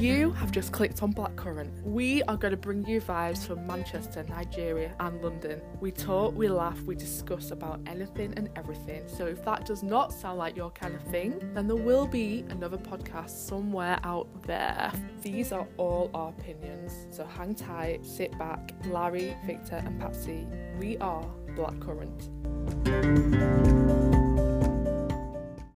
You 0.00 0.30
have 0.30 0.50
just 0.50 0.72
clicked 0.72 1.02
on 1.02 1.12
Blackcurrant. 1.12 1.82
We 1.82 2.22
are 2.22 2.38
going 2.38 2.52
to 2.52 2.56
bring 2.56 2.86
you 2.86 3.02
vibes 3.02 3.46
from 3.46 3.66
Manchester, 3.66 4.24
Nigeria, 4.30 4.94
and 4.98 5.22
London. 5.22 5.60
We 5.78 5.92
talk, 5.92 6.34
we 6.34 6.48
laugh, 6.48 6.80
we 6.84 6.94
discuss 6.94 7.50
about 7.50 7.80
anything 7.86 8.32
and 8.38 8.48
everything. 8.56 9.02
So 9.06 9.26
if 9.26 9.44
that 9.44 9.66
does 9.66 9.82
not 9.82 10.10
sound 10.10 10.38
like 10.38 10.56
your 10.56 10.70
kind 10.70 10.94
of 10.94 11.02
thing, 11.02 11.38
then 11.52 11.66
there 11.66 11.76
will 11.76 12.06
be 12.06 12.46
another 12.48 12.78
podcast 12.78 13.28
somewhere 13.28 14.00
out 14.02 14.26
there. 14.44 14.90
These 15.20 15.52
are 15.52 15.68
all 15.76 16.10
our 16.14 16.30
opinions. 16.30 16.94
So 17.10 17.26
hang 17.26 17.54
tight, 17.54 18.06
sit 18.06 18.38
back. 18.38 18.72
Larry, 18.86 19.36
Victor, 19.44 19.82
and 19.84 20.00
Patsy, 20.00 20.46
we 20.78 20.96
are 20.96 21.26
Blackcurrant. 21.54 22.30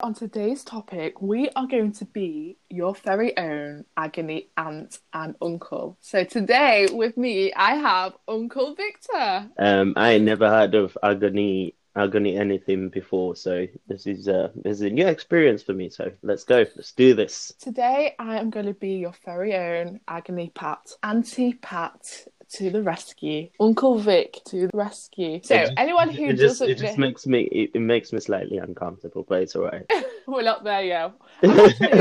On 0.02 0.16
today's 0.16 0.64
topic, 0.64 1.22
we 1.22 1.50
are 1.56 1.68
going 1.68 1.92
to 1.94 2.06
be 2.06 2.58
your 2.72 2.96
very 2.96 3.38
own 3.38 3.86
agony 3.96 4.48
aunt 4.58 4.98
and 5.14 5.36
uncle. 5.40 5.96
So 6.02 6.24
today 6.24 6.88
with 6.92 7.18
me, 7.18 7.54
I 7.54 7.76
have 7.76 8.14
Uncle 8.28 8.74
Victor. 8.74 9.48
Um, 9.60 9.94
I 9.96 10.18
never 10.18 10.50
heard 10.50 10.74
of 10.74 10.98
agony 11.04 11.76
agony 11.96 12.36
anything 12.36 12.90
before, 12.90 13.36
so 13.36 13.68
this 13.88 14.08
is 14.08 14.28
uh 14.28 14.48
this 14.56 14.78
is 14.78 14.82
a 14.82 14.90
new 14.90 15.06
experience 15.06 15.62
for 15.62 15.74
me. 15.74 15.92
So 15.92 16.12
let's 16.24 16.46
go, 16.46 16.66
let's 16.76 16.94
do 16.94 17.14
this. 17.14 17.54
Today, 17.60 18.16
I 18.18 18.40
am 18.40 18.50
going 18.50 18.66
to 18.66 18.74
be 18.74 18.94
your 18.94 19.14
very 19.24 19.56
own 19.56 20.00
agony 20.08 20.52
Pat, 20.56 20.94
Auntie 21.04 21.54
Pat 21.54 22.26
to 22.54 22.70
the 22.70 22.82
rescue, 22.84 23.50
Uncle 23.60 23.98
Vic 24.00 24.40
to 24.46 24.68
the 24.68 24.70
rescue. 24.78 25.40
So 25.44 25.56
just- 25.58 25.74
anyone 25.78 26.10
who 26.10 26.26
it 26.26 26.38
just 26.38 26.60
doesn't, 26.60 26.70
it 26.70 26.78
just 26.78 26.98
know- 26.98 27.08
makes 27.08 27.26
me 27.28 27.42
it, 27.44 27.72
it 27.74 27.80
makes 27.80 28.12
me 28.14 28.20
slightly 28.20 28.58
uncomfortable, 28.58 29.26
but 29.28 29.42
it's 29.44 29.56
alright. 29.56 29.90
we're 30.28 30.42
not 30.44 30.64
there 30.64 30.84
yet. 30.84 31.14
Actually, 31.44 32.01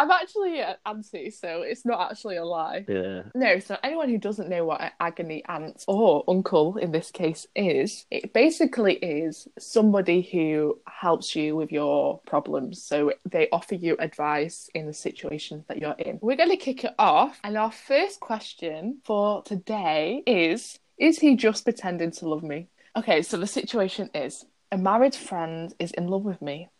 I'm 0.00 0.10
actually 0.10 0.62
uh, 0.62 0.70
an 0.70 0.76
auntie, 0.86 1.30
so 1.30 1.60
it's 1.60 1.84
not 1.84 2.10
actually 2.10 2.36
a 2.36 2.44
lie. 2.44 2.86
yeah. 2.88 3.24
No, 3.34 3.58
so 3.58 3.76
anyone 3.84 4.08
who 4.08 4.16
doesn't 4.16 4.48
know 4.48 4.64
what 4.64 4.80
an 4.80 4.92
agony 4.98 5.44
aunt 5.46 5.84
or 5.86 6.24
uncle 6.26 6.78
in 6.78 6.90
this 6.90 7.10
case 7.10 7.46
is, 7.54 8.06
it 8.10 8.32
basically 8.32 8.94
is 8.94 9.46
somebody 9.58 10.22
who 10.22 10.78
helps 10.88 11.36
you 11.36 11.54
with 11.54 11.70
your 11.70 12.18
problems. 12.26 12.82
So 12.82 13.12
they 13.30 13.50
offer 13.52 13.74
you 13.74 13.94
advice 13.98 14.70
in 14.74 14.86
the 14.86 14.94
situations 14.94 15.66
that 15.68 15.76
you're 15.76 15.96
in. 15.98 16.18
We're 16.22 16.38
going 16.38 16.48
to 16.48 16.56
kick 16.56 16.84
it 16.84 16.94
off, 16.98 17.38
and 17.44 17.58
our 17.58 17.70
first 17.70 18.20
question 18.20 19.00
for 19.04 19.42
today 19.42 20.22
is 20.26 20.78
Is 20.96 21.18
he 21.18 21.36
just 21.36 21.64
pretending 21.64 22.12
to 22.12 22.26
love 22.26 22.42
me? 22.42 22.68
Okay, 22.96 23.20
so 23.20 23.36
the 23.36 23.46
situation 23.46 24.08
is 24.14 24.46
a 24.72 24.78
married 24.78 25.14
friend 25.14 25.74
is 25.78 25.90
in 25.90 26.06
love 26.08 26.24
with 26.24 26.40
me. 26.40 26.70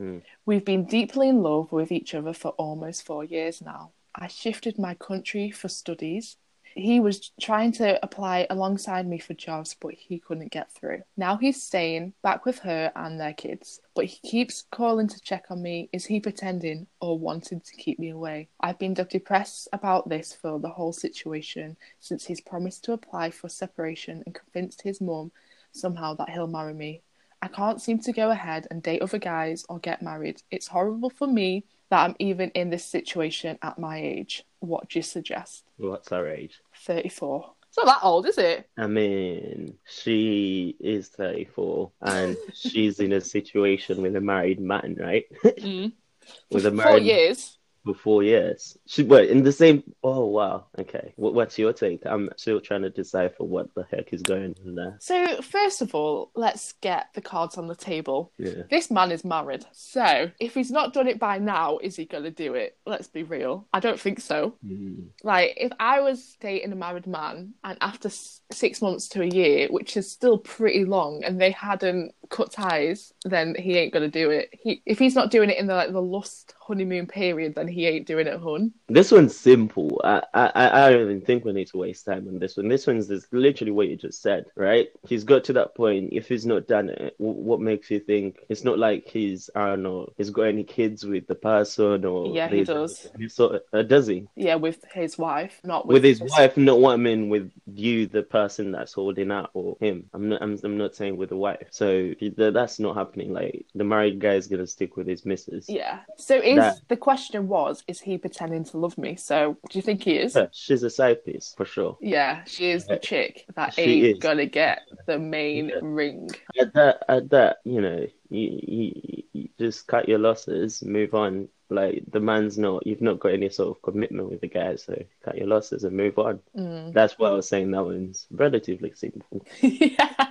Mm. 0.00 0.22
We've 0.46 0.64
been 0.64 0.86
deeply 0.86 1.28
in 1.28 1.42
love 1.42 1.70
with 1.72 1.92
each 1.92 2.14
other 2.14 2.32
for 2.32 2.52
almost 2.52 3.04
four 3.04 3.22
years 3.22 3.60
now. 3.60 3.92
I 4.14 4.28
shifted 4.28 4.78
my 4.78 4.94
country 4.94 5.50
for 5.50 5.68
studies. 5.68 6.36
He 6.74 7.00
was 7.00 7.32
trying 7.40 7.72
to 7.72 8.02
apply 8.02 8.46
alongside 8.48 9.06
me 9.06 9.18
for 9.18 9.34
jobs, 9.34 9.74
but 9.80 9.94
he 9.94 10.20
couldn't 10.20 10.52
get 10.52 10.72
through. 10.72 11.02
Now 11.16 11.36
he's 11.36 11.62
staying 11.62 12.14
back 12.22 12.46
with 12.46 12.60
her 12.60 12.92
and 12.94 13.20
their 13.20 13.32
kids, 13.32 13.80
but 13.94 14.04
he 14.04 14.28
keeps 14.28 14.64
calling 14.70 15.08
to 15.08 15.20
check 15.20 15.46
on 15.50 15.62
me. 15.62 15.90
Is 15.92 16.06
he 16.06 16.20
pretending 16.20 16.86
or 17.00 17.18
wanting 17.18 17.60
to 17.60 17.76
keep 17.76 17.98
me 17.98 18.10
away? 18.10 18.48
I've 18.60 18.78
been 18.78 18.94
depressed 18.94 19.68
about 19.72 20.08
this 20.08 20.32
for 20.32 20.60
the 20.60 20.68
whole 20.68 20.92
situation 20.92 21.76
since 21.98 22.24
he's 22.24 22.40
promised 22.40 22.84
to 22.84 22.92
apply 22.92 23.30
for 23.30 23.48
separation 23.48 24.22
and 24.24 24.34
convinced 24.34 24.82
his 24.82 25.00
mum 25.00 25.32
somehow 25.72 26.14
that 26.14 26.30
he'll 26.30 26.46
marry 26.46 26.74
me. 26.74 27.02
I 27.42 27.48
can't 27.48 27.80
seem 27.80 27.98
to 28.00 28.12
go 28.12 28.30
ahead 28.30 28.66
and 28.70 28.82
date 28.82 29.02
other 29.02 29.18
guys 29.18 29.64
or 29.68 29.78
get 29.78 30.02
married. 30.02 30.42
It's 30.50 30.68
horrible 30.68 31.10
for 31.10 31.26
me 31.26 31.64
that 31.88 32.04
I'm 32.04 32.16
even 32.18 32.50
in 32.50 32.70
this 32.70 32.84
situation 32.84 33.58
at 33.62 33.78
my 33.78 33.98
age. 33.98 34.44
What 34.60 34.90
do 34.90 34.98
you 34.98 35.02
suggest? 35.02 35.64
What's 35.78 36.12
our 36.12 36.28
age? 36.28 36.60
34. 36.76 37.52
It's 37.68 37.78
not 37.78 37.86
that 37.86 38.04
old, 38.04 38.26
is 38.26 38.36
it? 38.36 38.68
I 38.76 38.86
mean, 38.88 39.74
she 39.88 40.76
is 40.80 41.08
34 41.08 41.90
and 42.02 42.36
she's 42.52 42.98
in 42.98 43.12
a 43.12 43.20
situation 43.20 44.02
with 44.02 44.16
a 44.16 44.20
married 44.20 44.60
man, 44.60 44.96
right? 44.98 45.24
Mm. 45.44 45.92
with 46.50 46.66
a 46.66 46.70
married 46.70 46.90
four 46.90 46.98
years. 46.98 47.58
For 47.84 47.94
four 47.94 48.22
years. 48.22 48.76
She 48.86 49.02
what 49.02 49.26
in 49.26 49.42
the 49.42 49.52
same? 49.52 49.82
Oh 50.02 50.26
wow. 50.26 50.66
Okay. 50.78 51.12
What, 51.16 51.34
what's 51.34 51.58
your 51.58 51.72
take? 51.72 52.02
I'm 52.04 52.30
still 52.36 52.60
trying 52.60 52.82
to 52.82 52.90
decipher 52.90 53.44
what 53.44 53.74
the 53.74 53.86
heck 53.90 54.12
is 54.12 54.22
going 54.22 54.54
on 54.64 54.74
there. 54.74 54.96
So, 55.00 55.40
first 55.42 55.82
of 55.82 55.94
all, 55.94 56.30
let's 56.34 56.72
get 56.80 57.08
the 57.14 57.20
cards 57.20 57.56
on 57.56 57.66
the 57.66 57.74
table. 57.74 58.32
Yeah. 58.38 58.62
This 58.70 58.90
man 58.90 59.12
is 59.12 59.24
married. 59.24 59.64
So, 59.72 60.30
if 60.38 60.54
he's 60.54 60.70
not 60.70 60.92
done 60.92 61.08
it 61.08 61.18
by 61.18 61.38
now, 61.38 61.78
is 61.78 61.96
he 61.96 62.04
going 62.04 62.24
to 62.24 62.30
do 62.30 62.54
it? 62.54 62.76
Let's 62.86 63.08
be 63.08 63.22
real. 63.22 63.66
I 63.72 63.80
don't 63.80 64.00
think 64.00 64.20
so. 64.20 64.54
Mm. 64.66 65.08
Like, 65.22 65.54
if 65.56 65.72
I 65.78 66.00
was 66.00 66.36
dating 66.40 66.72
a 66.72 66.76
married 66.76 67.06
man 67.06 67.54
and 67.64 67.78
after 67.80 68.10
six 68.10 68.82
months 68.82 69.08
to 69.10 69.22
a 69.22 69.26
year, 69.26 69.68
which 69.68 69.96
is 69.96 70.10
still 70.10 70.38
pretty 70.38 70.84
long, 70.84 71.22
and 71.24 71.40
they 71.40 71.50
hadn't 71.50 72.14
cut 72.30 72.52
ties, 72.52 73.12
then 73.24 73.54
he 73.58 73.76
ain't 73.76 73.92
gonna 73.92 74.08
do 74.08 74.30
it. 74.30 74.50
He 74.52 74.82
if 74.86 74.98
he's 74.98 75.14
not 75.14 75.30
doing 75.30 75.50
it 75.50 75.58
in 75.58 75.66
the 75.66 75.74
like 75.74 75.92
the 75.92 76.00
lust 76.00 76.54
honeymoon 76.60 77.06
period, 77.06 77.54
then 77.56 77.68
he 77.68 77.86
ain't 77.86 78.06
doing 78.06 78.26
it, 78.26 78.40
hun. 78.40 78.72
This 78.88 79.10
one's 79.12 79.36
simple. 79.36 80.00
I, 80.04 80.22
I 80.32 80.50
I 80.86 80.90
don't 80.90 81.02
even 81.02 81.20
think 81.20 81.44
we 81.44 81.52
need 81.52 81.68
to 81.68 81.78
waste 81.78 82.06
time 82.06 82.28
on 82.28 82.38
this 82.38 82.56
one. 82.56 82.68
This 82.68 82.86
one's 82.86 83.08
just 83.08 83.32
literally 83.32 83.72
what 83.72 83.88
you 83.88 83.96
just 83.96 84.22
said, 84.22 84.46
right? 84.56 84.88
He's 85.06 85.24
got 85.24 85.44
to 85.44 85.52
that 85.54 85.74
point. 85.74 86.10
If 86.12 86.28
he's 86.28 86.46
not 86.46 86.66
done 86.68 86.88
it, 86.90 87.14
what 87.18 87.60
makes 87.60 87.90
you 87.90 88.00
think 88.00 88.38
it's 88.48 88.64
not 88.64 88.78
like 88.78 89.06
he's 89.08 89.50
I 89.54 89.70
don't 89.70 89.82
know 89.82 90.12
he's 90.16 90.30
got 90.30 90.42
any 90.42 90.64
kids 90.64 91.04
with 91.04 91.26
the 91.26 91.34
person 91.34 92.04
or 92.04 92.34
Yeah, 92.34 92.48
he 92.48 92.64
does. 92.64 93.08
He 93.18 93.28
sort 93.28 93.62
uh, 93.72 93.82
does 93.82 94.06
he? 94.06 94.28
Yeah, 94.36 94.54
with 94.54 94.84
his 94.94 95.18
wife, 95.18 95.60
not 95.64 95.86
with, 95.86 95.94
with 95.94 96.04
his 96.04 96.20
his- 96.20 96.30
wife, 96.30 96.56
not 96.56 96.80
what 96.80 96.92
I 96.94 96.96
mean 96.96 97.28
with 97.28 97.50
you, 97.66 98.06
the 98.06 98.22
person 98.22 98.72
that's 98.72 98.92
holding 98.92 99.30
out, 99.30 99.50
or 99.54 99.76
him. 99.80 100.04
I'm 100.14 100.28
not. 100.28 100.42
I'm, 100.42 100.58
I'm 100.62 100.78
not 100.78 100.94
saying 100.94 101.16
with 101.16 101.30
the 101.30 101.36
wife. 101.36 101.68
So 101.70 102.12
th- 102.28 102.52
that's 102.52 102.78
not 102.78 102.94
happening. 102.94 103.32
Like 103.32 103.64
the 103.74 103.84
married 103.84 104.18
guy 104.18 104.34
is 104.34 104.46
gonna 104.48 104.66
stick 104.66 104.98
with 104.98 105.06
his 105.06 105.24
missus. 105.24 105.66
Yeah. 105.70 106.00
So 106.18 106.36
is 106.36 106.56
That- 106.56 106.80
the 106.88 106.98
question 106.98 107.48
was, 107.48 107.82
is 107.88 108.00
he 108.00 108.18
pretending 108.18 108.64
to 108.64 108.76
love 108.76 108.98
me? 108.98 109.16
So 109.16 109.56
do 109.70 109.78
you 109.78 109.82
think 109.82 110.02
he 110.02 110.16
is? 110.18 110.34
Yeah, 110.36 110.48
she's 110.52 110.82
a 110.82 110.90
side 110.90 111.24
piece 111.24 111.54
for 111.56 111.64
sure. 111.64 111.96
Yeah, 112.02 112.44
she 112.44 112.70
is 112.70 112.84
the 112.86 112.98
chick 112.98 113.46
that 113.54 113.72
She 113.72 113.80
ain't 113.82 114.04
is. 114.16 114.18
gonna 114.18 114.44
get 114.44 114.82
the 115.06 115.18
main 115.18 115.70
Yeah. 115.70 115.76
ring. 115.80 116.28
At 116.60 116.74
that, 116.74 117.04
at 117.08 117.30
that, 117.30 117.60
you 117.64 117.80
know, 117.80 118.06
you, 118.28 118.60
you, 118.62 119.22
you 119.32 119.48
just 119.58 119.86
cut 119.86 120.08
your 120.08 120.18
losses, 120.18 120.82
move 120.82 121.14
on. 121.14 121.48
Like 121.72 122.02
the 122.10 122.18
man's 122.18 122.58
not. 122.58 122.84
You've 122.84 123.00
not 123.00 123.20
got 123.20 123.32
any 123.32 123.48
sort 123.48 123.76
of 123.76 123.80
commitment 123.82 124.28
with 124.28 124.40
the 124.40 124.48
guy, 124.48 124.74
so 124.74 125.00
cut 125.24 125.38
your 125.38 125.46
losses 125.46 125.84
and 125.84 125.96
move 125.96 126.18
on. 126.18 126.40
Mm. 126.58 126.92
That's 126.92 127.16
why 127.16 127.28
I 127.28 127.32
was 127.34 127.46
saying 127.48 127.70
that 127.70 127.84
one's 127.84 128.26
relatively 128.32 128.90
simple. 128.96 129.46
yeah. 129.60 130.26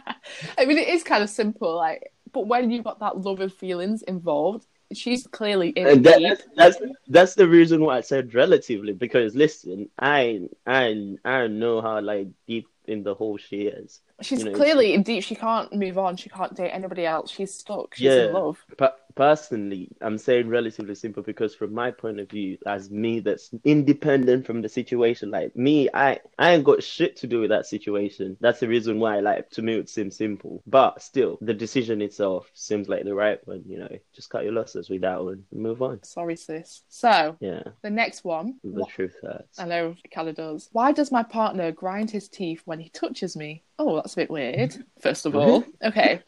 I 0.58 0.66
mean, 0.66 0.78
it 0.78 0.88
is 0.88 1.04
kind 1.04 1.24
of 1.24 1.30
simple, 1.30 1.76
like, 1.76 2.12
but 2.32 2.48
when 2.48 2.72
you've 2.72 2.84
got 2.84 3.00
that 3.00 3.20
love 3.20 3.40
and 3.40 3.52
feelings 3.52 4.02
involved, 4.04 4.66
she's 4.94 5.28
clearly 5.28 5.70
in 5.70 6.02
that, 6.04 6.18
deep. 6.18 6.30
that's 6.30 6.44
that's 6.56 6.78
that's 7.08 7.36
the 7.36 7.48
reason 7.48 7.84
why 7.84 7.98
I 7.98 8.02
said 8.02 8.34
relatively 8.34 8.94
because 8.94 9.36
listen, 9.36 9.90
I 10.00 10.50
I 10.66 11.16
I 11.26 11.48
know 11.48 11.82
how 11.82 12.02
like 12.02 12.28
deep 12.48 12.68
in 12.86 13.04
the 13.04 13.16
hole 13.16 13.38
she 13.38 13.64
is. 13.64 14.02
She's 14.22 14.44
you 14.44 14.52
know, 14.52 14.56
clearly 14.58 14.94
in 14.94 15.04
deep. 15.04 15.24
She 15.24 15.36
can't 15.36 15.74
move 15.74 15.98
on. 15.98 16.18
She 16.18 16.30
can't 16.30 16.54
date 16.56 16.72
anybody 16.72 17.06
else. 17.06 17.32
She's 17.32 17.54
stuck. 17.54 17.96
She's 17.96 18.06
Yeah. 18.06 18.28
in 18.28 18.34
love. 18.34 18.64
But 18.78 19.00
personally, 19.16 19.90
I'm 20.02 20.18
saying 20.18 20.48
relatively 20.50 20.96
simple 20.96 21.24
because 21.24 21.54
from 21.56 21.74
my 21.74 21.92
point 21.92 22.20
of 22.20 22.30
view, 22.30 22.58
as 22.66 22.90
me 22.90 23.20
that's 23.20 23.50
independent 23.64 24.46
from 24.46 24.62
the 24.62 24.70
situation, 24.70 25.32
like 25.32 25.56
me, 25.56 25.90
I 25.94 26.20
I 26.38 26.54
ain't 26.54 26.64
got 26.64 26.84
shit 26.84 27.16
to 27.18 27.28
do 27.28 27.42
with 27.42 27.50
that 27.50 27.66
situation. 27.66 28.38
That's 28.40 28.60
the 28.60 28.68
reason 28.68 29.00
why, 29.00 29.20
like 29.20 29.50
to 29.52 29.62
me, 29.62 29.76
it 29.76 29.90
seems 29.90 30.16
simple. 30.16 30.62
But 30.68 31.02
still, 31.02 31.38
the 31.42 31.54
decision 31.54 32.02
itself 32.02 32.50
seems 32.54 32.88
like 32.90 33.04
the 33.04 33.16
right 33.16 33.46
one. 33.48 33.64
You 33.68 33.80
know, 33.80 33.98
just 34.14 34.30
cut 34.30 34.44
your 34.44 34.54
losses 34.54 34.90
with 34.90 35.02
that 35.02 35.24
one 35.24 35.44
and 35.52 35.62
move 35.62 35.82
on. 35.82 36.04
Sorry, 36.04 36.36
sis. 36.36 36.84
So 36.90 37.36
Yeah, 37.40 37.64
the 37.82 37.90
next 37.90 38.24
one. 38.24 38.56
the 38.64 38.82
What- 38.82 38.90
truth 38.90 39.16
hurts. 39.22 39.60
I 39.60 39.66
know 39.66 39.96
of 40.16 40.36
does. 40.36 40.70
Why 40.72 40.92
does 40.92 41.12
my 41.12 41.24
partner 41.24 41.72
grind 41.72 42.12
his 42.12 42.28
teeth 42.28 42.62
when 42.66 42.80
he 42.80 42.90
touches 42.90 43.36
me? 43.36 43.64
Oh, 43.78 43.96
that's 43.96 44.09
a 44.14 44.18
bit 44.18 44.30
weird. 44.30 44.76
First 45.00 45.26
of 45.26 45.36
all, 45.36 45.64
okay. 45.84 46.22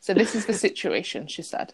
So 0.00 0.12
this 0.12 0.34
is 0.34 0.44
the 0.44 0.52
situation. 0.52 1.26
She 1.28 1.40
said. 1.40 1.72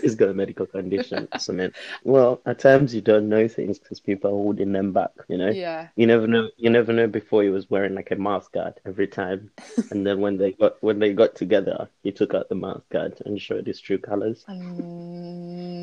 He's 0.00 0.14
got 0.14 0.30
a 0.30 0.34
medical 0.34 0.64
condition. 0.64 1.28
so 1.38 1.52
man, 1.52 1.72
well, 2.04 2.40
at 2.46 2.58
times 2.58 2.94
you 2.94 3.02
don't 3.02 3.28
know 3.28 3.48
things 3.48 3.78
because 3.78 4.00
people 4.00 4.30
are 4.30 4.34
holding 4.34 4.72
them 4.72 4.94
back. 4.94 5.10
You 5.28 5.36
know. 5.36 5.50
Yeah. 5.50 5.88
You 5.94 6.06
never 6.06 6.26
know. 6.26 6.48
You 6.56 6.70
never 6.70 6.94
know. 6.94 7.06
Before 7.06 7.42
he 7.42 7.50
was 7.50 7.68
wearing 7.68 7.94
like 7.94 8.10
a 8.10 8.16
mouth 8.16 8.50
guard 8.52 8.80
every 8.86 9.06
time, 9.08 9.50
and 9.90 10.06
then 10.06 10.20
when 10.20 10.38
they 10.38 10.52
got 10.52 10.82
when 10.82 10.98
they 10.98 11.12
got 11.12 11.34
together, 11.34 11.88
he 12.02 12.12
took 12.12 12.32
out 12.32 12.48
the 12.48 12.54
mouth 12.54 12.82
guard 12.90 13.20
and 13.26 13.38
showed 13.38 13.66
his 13.66 13.78
true 13.80 13.98
colors. 13.98 14.42
Um, 14.48 15.76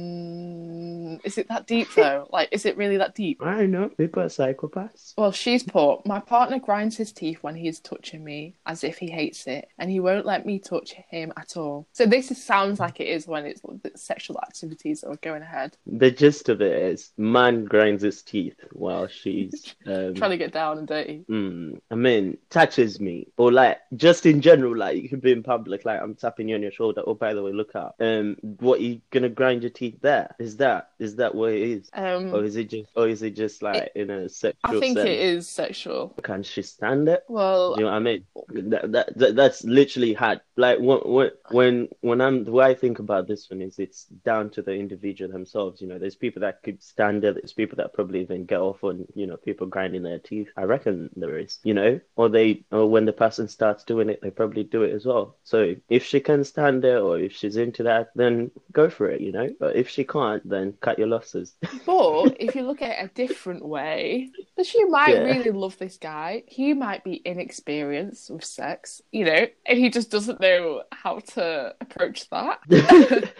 Is 1.23 1.37
it 1.37 1.47
that 1.49 1.67
deep 1.67 1.87
though? 1.95 2.27
Like, 2.33 2.49
is 2.51 2.65
it 2.65 2.77
really 2.77 2.97
that 2.97 3.13
deep? 3.13 3.41
I 3.43 3.59
don't 3.59 3.71
know. 3.71 3.89
People 3.89 4.23
are 4.23 4.27
psychopaths. 4.27 5.13
Well, 5.17 5.31
she's 5.31 5.61
poor. 5.61 6.01
my 6.05 6.19
partner 6.19 6.57
grinds 6.57 6.97
his 6.97 7.11
teeth 7.11 7.39
when 7.41 7.55
he 7.55 7.67
is 7.67 7.79
touching 7.79 8.23
me 8.23 8.55
as 8.65 8.83
if 8.83 8.97
he 8.97 9.09
hates 9.11 9.45
it, 9.45 9.69
and 9.77 9.91
he 9.91 9.99
won't 9.99 10.25
let 10.25 10.45
me 10.45 10.57
touch 10.57 10.93
him 10.93 11.31
at 11.37 11.55
all. 11.57 11.87
So 11.91 12.05
this 12.05 12.31
is, 12.31 12.43
sounds 12.43 12.79
like 12.79 12.99
it 12.99 13.07
is 13.07 13.27
when 13.27 13.45
it's 13.45 13.61
the 13.61 13.91
sexual 13.95 14.39
activities 14.39 15.01
that 15.01 15.09
are 15.09 15.15
going 15.17 15.43
ahead. 15.43 15.77
The 15.85 16.09
gist 16.11 16.49
of 16.49 16.61
it 16.61 16.81
is, 16.81 17.11
man 17.17 17.65
grinds 17.65 18.03
his 18.03 18.21
teeth 18.23 18.55
while 18.71 19.07
she's 19.07 19.75
um, 19.85 20.13
Trying 20.15 20.31
to 20.31 20.37
get 20.37 20.53
down 20.53 20.77
and 20.79 20.87
dirty. 20.87 21.25
Mm, 21.29 21.79
I 21.91 21.95
mean, 21.95 22.37
touches 22.49 22.99
me, 22.99 23.27
or 23.37 23.51
like 23.51 23.79
just 23.95 24.25
in 24.25 24.41
general, 24.41 24.75
like 24.75 25.01
you 25.01 25.09
could 25.09 25.21
be 25.21 25.31
in 25.31 25.43
public, 25.43 25.85
like 25.85 26.01
I'm 26.01 26.15
tapping 26.15 26.49
you 26.49 26.55
on 26.55 26.61
your 26.61 26.71
shoulder. 26.71 27.03
Oh, 27.05 27.13
by 27.13 27.33
the 27.33 27.43
way, 27.43 27.51
look 27.51 27.75
out. 27.75 27.95
Um, 27.99 28.37
what 28.41 28.81
you 28.81 29.01
gonna 29.11 29.29
grind 29.29 29.63
your 29.63 29.69
teeth 29.69 29.99
there? 30.01 30.35
Is 30.39 30.57
that 30.57 30.89
is 31.03 31.15
that 31.17 31.35
what 31.35 31.53
it 31.53 31.61
is, 31.61 31.89
Um, 31.93 32.33
or 32.33 32.43
is 32.43 32.55
it 32.55 32.69
just, 32.69 32.89
or 32.95 33.07
is 33.07 33.21
it 33.23 33.35
just 33.35 33.61
like 33.61 33.91
in 33.95 34.09
a 34.09 34.29
sexual 34.29 34.59
I 34.63 34.79
think 34.79 34.97
sense? 34.97 35.09
it 35.09 35.19
is 35.19 35.47
sexual. 35.47 36.09
Can 36.23 36.43
she 36.43 36.61
stand 36.61 37.07
it? 37.09 37.23
Well, 37.27 37.75
Do 37.75 37.81
you 37.81 37.85
know 37.85 37.91
what 37.91 37.97
I 37.97 37.99
mean? 37.99 38.25
That, 38.49 38.91
that, 38.91 39.17
that 39.17 39.35
that's 39.35 39.63
literally 39.63 40.13
hard. 40.13 40.41
like 40.57 40.79
when 40.79 40.99
when 40.99 41.31
when 41.51 41.89
when 42.01 42.21
I'm 42.21 42.43
the 42.43 42.51
way 42.51 42.65
I 42.65 42.73
think 42.75 42.99
about 42.99 43.27
this 43.27 43.49
one 43.49 43.61
is 43.61 43.79
it's 43.79 44.05
down 44.05 44.49
to 44.51 44.61
the 44.61 44.73
individual 44.73 45.31
themselves. 45.31 45.81
You 45.81 45.87
know, 45.87 45.99
there's 45.99 46.15
people 46.15 46.41
that 46.41 46.61
could 46.63 46.81
stand 46.83 47.23
it. 47.23 47.35
There's 47.35 47.53
people 47.53 47.77
that 47.77 47.93
probably 47.93 48.21
even 48.21 48.45
get 48.45 48.59
off 48.59 48.83
on 48.83 49.05
you 49.15 49.27
know 49.27 49.37
people 49.37 49.67
grinding 49.67 50.03
their 50.03 50.19
teeth. 50.19 50.49
I 50.57 50.63
reckon 50.63 51.09
there 51.15 51.37
is. 51.37 51.59
You 51.63 51.73
know, 51.73 51.99
or 52.15 52.29
they 52.29 52.63
or 52.71 52.89
when 52.89 53.05
the 53.05 53.13
person 53.13 53.47
starts 53.47 53.83
doing 53.83 54.09
it, 54.09 54.21
they 54.21 54.29
probably 54.31 54.63
do 54.63 54.83
it 54.83 54.93
as 54.93 55.05
well. 55.05 55.37
So 55.43 55.75
if 55.89 56.03
she 56.05 56.19
can 56.19 56.43
stand 56.43 56.85
it 56.85 56.97
or 57.01 57.17
if 57.19 57.33
she's 57.33 57.57
into 57.57 57.83
that, 57.83 58.11
then 58.15 58.51
go 58.71 58.89
for 58.89 59.09
it. 59.09 59.21
You 59.21 59.31
know, 59.31 59.49
but 59.59 59.75
if 59.75 59.89
she 59.89 60.03
can't, 60.03 60.47
then 60.47 60.73
cut 60.81 60.92
your 60.97 61.07
losses. 61.07 61.55
But 61.85 62.37
if 62.39 62.55
you 62.55 62.63
look 62.63 62.81
at 62.81 62.91
it 62.99 63.05
a 63.11 63.13
different 63.13 63.65
way, 63.65 64.31
she 64.63 64.83
might 64.85 65.13
Yeah. 65.13 65.23
really 65.23 65.51
love 65.51 65.77
this 65.77 65.97
guy. 65.97 66.43
He 66.47 66.73
might 66.73 67.03
be 67.03 67.21
inexperienced 67.25 68.29
with 68.29 68.43
sex, 68.45 69.01
you 69.11 69.25
know, 69.25 69.47
and 69.65 69.77
he 69.79 69.89
just 69.89 70.09
doesn't 70.11 70.39
know 70.39 70.83
how 70.91 71.19
to 71.19 71.75
approach 71.81 72.29
that. 72.29 72.59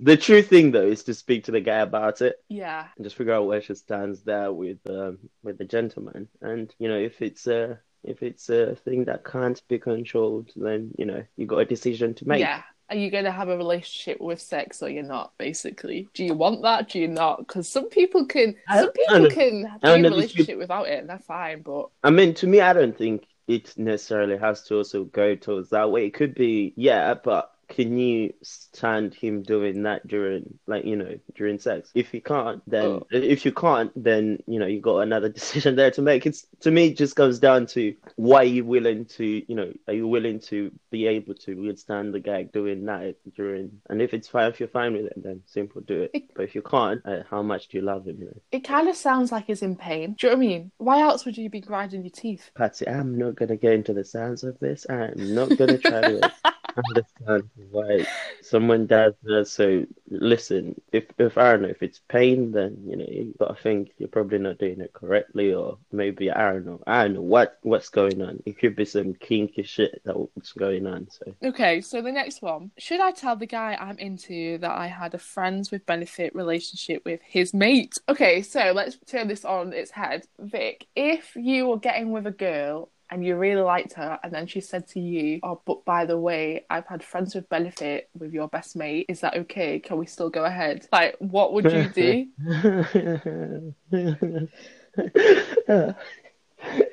the 0.00 0.16
true 0.16 0.42
thing 0.42 0.70
though 0.70 0.86
is 0.86 1.04
to 1.04 1.14
speak 1.14 1.44
to 1.44 1.52
the 1.52 1.60
guy 1.60 1.78
about 1.78 2.22
it. 2.22 2.36
yeah. 2.48 2.86
and 2.96 3.04
just 3.04 3.16
figure 3.16 3.34
out 3.34 3.46
where 3.46 3.60
she 3.62 3.74
stands 3.74 4.22
there 4.22 4.52
with 4.52 4.78
um, 4.88 5.18
with 5.42 5.58
the 5.58 5.64
gentleman. 5.64 6.28
And 6.40 6.74
you 6.78 6.88
know, 6.88 6.98
if 6.98 7.20
it's 7.22 7.46
a 7.46 7.78
if 8.02 8.22
it's 8.22 8.48
a 8.48 8.74
thing 8.76 9.04
that 9.04 9.24
can't 9.24 9.60
be 9.68 9.78
controlled, 9.78 10.50
then 10.56 10.92
you 10.98 11.04
know 11.04 11.22
you 11.36 11.46
got 11.46 11.58
a 11.58 11.64
decision 11.64 12.14
to 12.14 12.28
make. 12.28 12.40
Yeah. 12.40 12.62
Are 12.90 12.96
you 12.96 13.10
going 13.10 13.24
to 13.24 13.30
have 13.30 13.48
a 13.48 13.56
relationship 13.56 14.20
with 14.20 14.40
sex 14.40 14.82
or 14.82 14.90
you're 14.90 15.04
not, 15.04 15.32
basically? 15.38 16.08
Do 16.12 16.24
you 16.24 16.34
want 16.34 16.62
that? 16.62 16.88
Do 16.88 16.98
you 16.98 17.08
not? 17.08 17.38
Because 17.38 17.68
some 17.68 17.88
people 17.88 18.26
can, 18.26 18.56
some 18.68 18.92
people 18.92 19.30
can 19.30 19.78
be 19.82 19.92
in 19.92 20.04
a 20.04 20.10
relationship 20.10 20.58
without 20.58 20.88
it 20.88 20.98
and 20.98 21.08
they're 21.08 21.18
fine, 21.18 21.62
but 21.62 21.88
I 22.02 22.10
mean, 22.10 22.34
to 22.34 22.46
me, 22.46 22.60
I 22.60 22.72
don't 22.72 22.96
think 22.96 23.26
it 23.46 23.76
necessarily 23.76 24.36
has 24.38 24.62
to 24.62 24.76
also 24.76 25.04
go 25.04 25.34
towards 25.34 25.70
that 25.70 25.90
way. 25.90 26.06
It 26.06 26.14
could 26.14 26.34
be, 26.34 26.72
yeah, 26.76 27.14
but 27.14 27.52
can 27.70 27.96
you 27.96 28.34
stand 28.42 29.14
him 29.14 29.42
doing 29.42 29.84
that 29.84 30.06
during, 30.06 30.58
like, 30.66 30.84
you 30.84 30.96
know, 30.96 31.18
during 31.34 31.58
sex? 31.58 31.90
If 31.94 32.12
you 32.12 32.20
can't, 32.20 32.62
then 32.68 32.84
Oh. 32.86 33.06
if 33.10 33.44
you 33.44 33.52
can't, 33.52 33.90
then 33.96 34.42
you 34.46 34.58
know 34.58 34.66
you 34.66 34.80
got 34.80 34.98
another 34.98 35.28
decision 35.40 35.76
there 35.76 35.90
to 35.92 36.02
make. 36.02 36.26
It's 36.26 36.46
to 36.60 36.70
me, 36.70 36.88
it 36.88 36.96
just 36.96 37.16
comes 37.16 37.38
down 37.38 37.66
to 37.68 37.94
why 38.16 38.40
are 38.42 38.44
you 38.44 38.64
willing 38.64 39.04
to, 39.16 39.24
you 39.24 39.54
know, 39.54 39.72
are 39.88 39.94
you 39.94 40.06
willing 40.06 40.40
to 40.50 40.70
be 40.90 41.06
able 41.06 41.34
to 41.34 41.54
withstand 41.54 42.12
the 42.12 42.20
guy 42.20 42.42
doing 42.42 42.84
that 42.86 43.14
during? 43.36 43.70
And 43.88 44.02
if 44.02 44.12
it's 44.12 44.28
fine, 44.28 44.50
if 44.50 44.60
you're 44.60 44.68
fine 44.68 44.92
with 44.92 45.06
it, 45.06 45.14
then 45.22 45.42
simple, 45.46 45.80
do 45.80 46.02
it. 46.02 46.10
It- 46.12 46.34
But 46.34 46.42
if 46.44 46.54
you 46.54 46.62
can't, 46.62 47.00
uh, 47.06 47.22
how 47.30 47.42
much 47.42 47.68
do 47.68 47.78
you 47.78 47.84
love 47.84 48.06
him? 48.06 48.16
You 48.20 48.26
know? 48.26 48.40
it 48.52 48.64
kind 48.64 48.88
of 48.88 48.96
sounds 48.96 49.30
like 49.32 49.46
he's 49.46 49.62
in 49.62 49.76
pain. 49.76 50.16
Do 50.18 50.26
you 50.26 50.32
know 50.32 50.36
what 50.38 50.44
I 50.44 50.46
mean? 50.48 50.70
Why 50.78 51.00
else 51.00 51.24
would 51.24 51.38
you 51.38 51.48
be 51.48 51.60
grinding 51.60 52.02
your 52.02 52.10
teeth? 52.10 52.50
Patsy, 52.54 52.86
I'm 52.88 53.16
not 53.16 53.36
gonna 53.36 53.56
get 53.56 53.72
into 53.74 53.92
the 53.94 54.04
sounds 54.04 54.42
of 54.44 54.58
this. 54.58 54.86
I'm 54.90 55.34
not 55.34 55.56
gonna 55.56 55.78
try 55.78 56.00
to 56.00 56.32
understand 56.88 57.50
why 57.70 58.06
someone 58.42 58.86
does 58.86 59.14
that. 59.24 59.48
So 59.48 59.86
listen, 60.08 60.80
if 60.92 61.04
if 61.18 61.38
I 61.38 61.52
don't 61.52 61.62
know 61.62 61.68
if 61.68 61.82
it's 61.82 62.00
pain, 62.08 62.52
then 62.52 62.76
you 62.86 62.96
know 62.96 63.06
you 63.08 63.34
gotta 63.38 63.60
think 63.60 63.90
you're 63.98 64.08
probably 64.08 64.38
not 64.38 64.58
doing 64.58 64.80
it 64.80 64.92
correctly, 64.92 65.54
or 65.54 65.78
maybe 65.92 66.30
I 66.30 66.52
don't 66.52 66.66
know. 66.66 66.82
I 66.86 67.04
don't 67.04 67.14
know 67.14 67.22
what 67.22 67.58
what's 67.62 67.88
going 67.88 68.22
on. 68.22 68.42
It 68.46 68.58
could 68.58 68.76
be 68.76 68.84
some 68.84 69.14
kinky 69.14 69.62
shit 69.62 70.02
that's 70.04 70.52
going 70.52 70.86
on. 70.86 71.08
So 71.10 71.34
Okay, 71.44 71.80
so 71.80 72.02
the 72.02 72.12
next 72.12 72.42
one. 72.42 72.70
Should 72.78 73.00
I 73.00 73.12
tell 73.12 73.36
the 73.36 73.46
guy 73.46 73.76
I'm 73.78 73.98
into 73.98 74.58
that 74.58 74.70
I 74.70 74.86
had 74.86 75.14
a 75.14 75.18
friends 75.18 75.70
with 75.70 75.86
benefit 75.86 76.34
relationship 76.34 77.02
with 77.04 77.20
his 77.22 77.54
mate? 77.54 77.94
Okay, 78.08 78.42
so 78.42 78.72
let's 78.74 78.98
turn 79.06 79.28
this 79.28 79.44
on 79.44 79.72
its 79.72 79.90
head. 79.90 80.24
Vic, 80.38 80.86
if 80.94 81.34
you 81.36 81.66
were 81.66 81.78
getting 81.78 82.12
with 82.12 82.26
a 82.26 82.32
girl 82.32 82.90
and 83.10 83.24
you 83.24 83.36
really 83.36 83.60
liked 83.60 83.94
her 83.94 84.18
and 84.22 84.32
then 84.32 84.46
she 84.46 84.60
said 84.60 84.86
to 84.88 85.00
you, 85.00 85.40
Oh, 85.42 85.60
but 85.64 85.84
by 85.84 86.04
the 86.04 86.18
way, 86.18 86.64
I've 86.70 86.86
had 86.86 87.02
friends 87.02 87.34
with 87.34 87.48
benefit 87.48 88.08
with 88.18 88.32
your 88.32 88.48
best 88.48 88.76
mate, 88.76 89.06
is 89.08 89.20
that 89.20 89.36
okay? 89.36 89.80
Can 89.80 89.98
we 89.98 90.06
still 90.06 90.30
go 90.30 90.44
ahead? 90.44 90.86
Like, 90.92 91.16
what 91.18 91.52
would 91.52 91.72
you 91.72 91.88
do? 91.88 92.26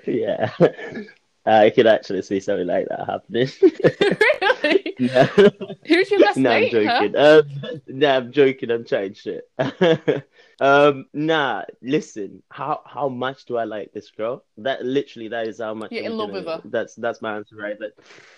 yeah, 0.05 0.51
I 1.45 1.69
could 1.69 1.87
actually 1.87 2.21
see 2.21 2.39
something 2.39 2.67
like 2.67 2.87
that 2.89 3.05
happening. 3.07 3.49
really? 4.63 4.83
No. 4.99 5.25
Who's 5.85 6.09
your 6.09 6.19
best 6.19 6.37
no, 6.37 6.49
I'm 6.49 6.61
mate? 6.61 6.87
huh? 6.87 7.09
Um, 7.15 7.81
no, 7.87 8.17
I'm 8.17 8.31
joking. 8.31 8.71
I'm 8.71 8.83
trying 8.83 9.13
shit. 9.13 9.47
Um, 10.59 11.05
nah. 11.13 11.63
Listen, 11.81 12.41
how 12.49 12.81
how 12.85 13.09
much 13.09 13.45
do 13.45 13.57
I 13.57 13.63
like 13.65 13.91
this 13.93 14.09
girl? 14.11 14.43
That 14.57 14.83
literally, 14.83 15.27
that 15.29 15.47
is 15.47 15.59
how 15.59 15.73
much. 15.73 15.91
You're 15.91 16.05
I'm 16.05 16.11
in 16.11 16.17
love 16.17 16.29
gonna- 16.29 16.39
with 16.39 16.47
her. 16.47 16.61
That's 16.65 16.95
that's 16.95 17.21
my 17.21 17.35
answer, 17.37 17.55
right? 17.55 17.77
But 17.79 17.93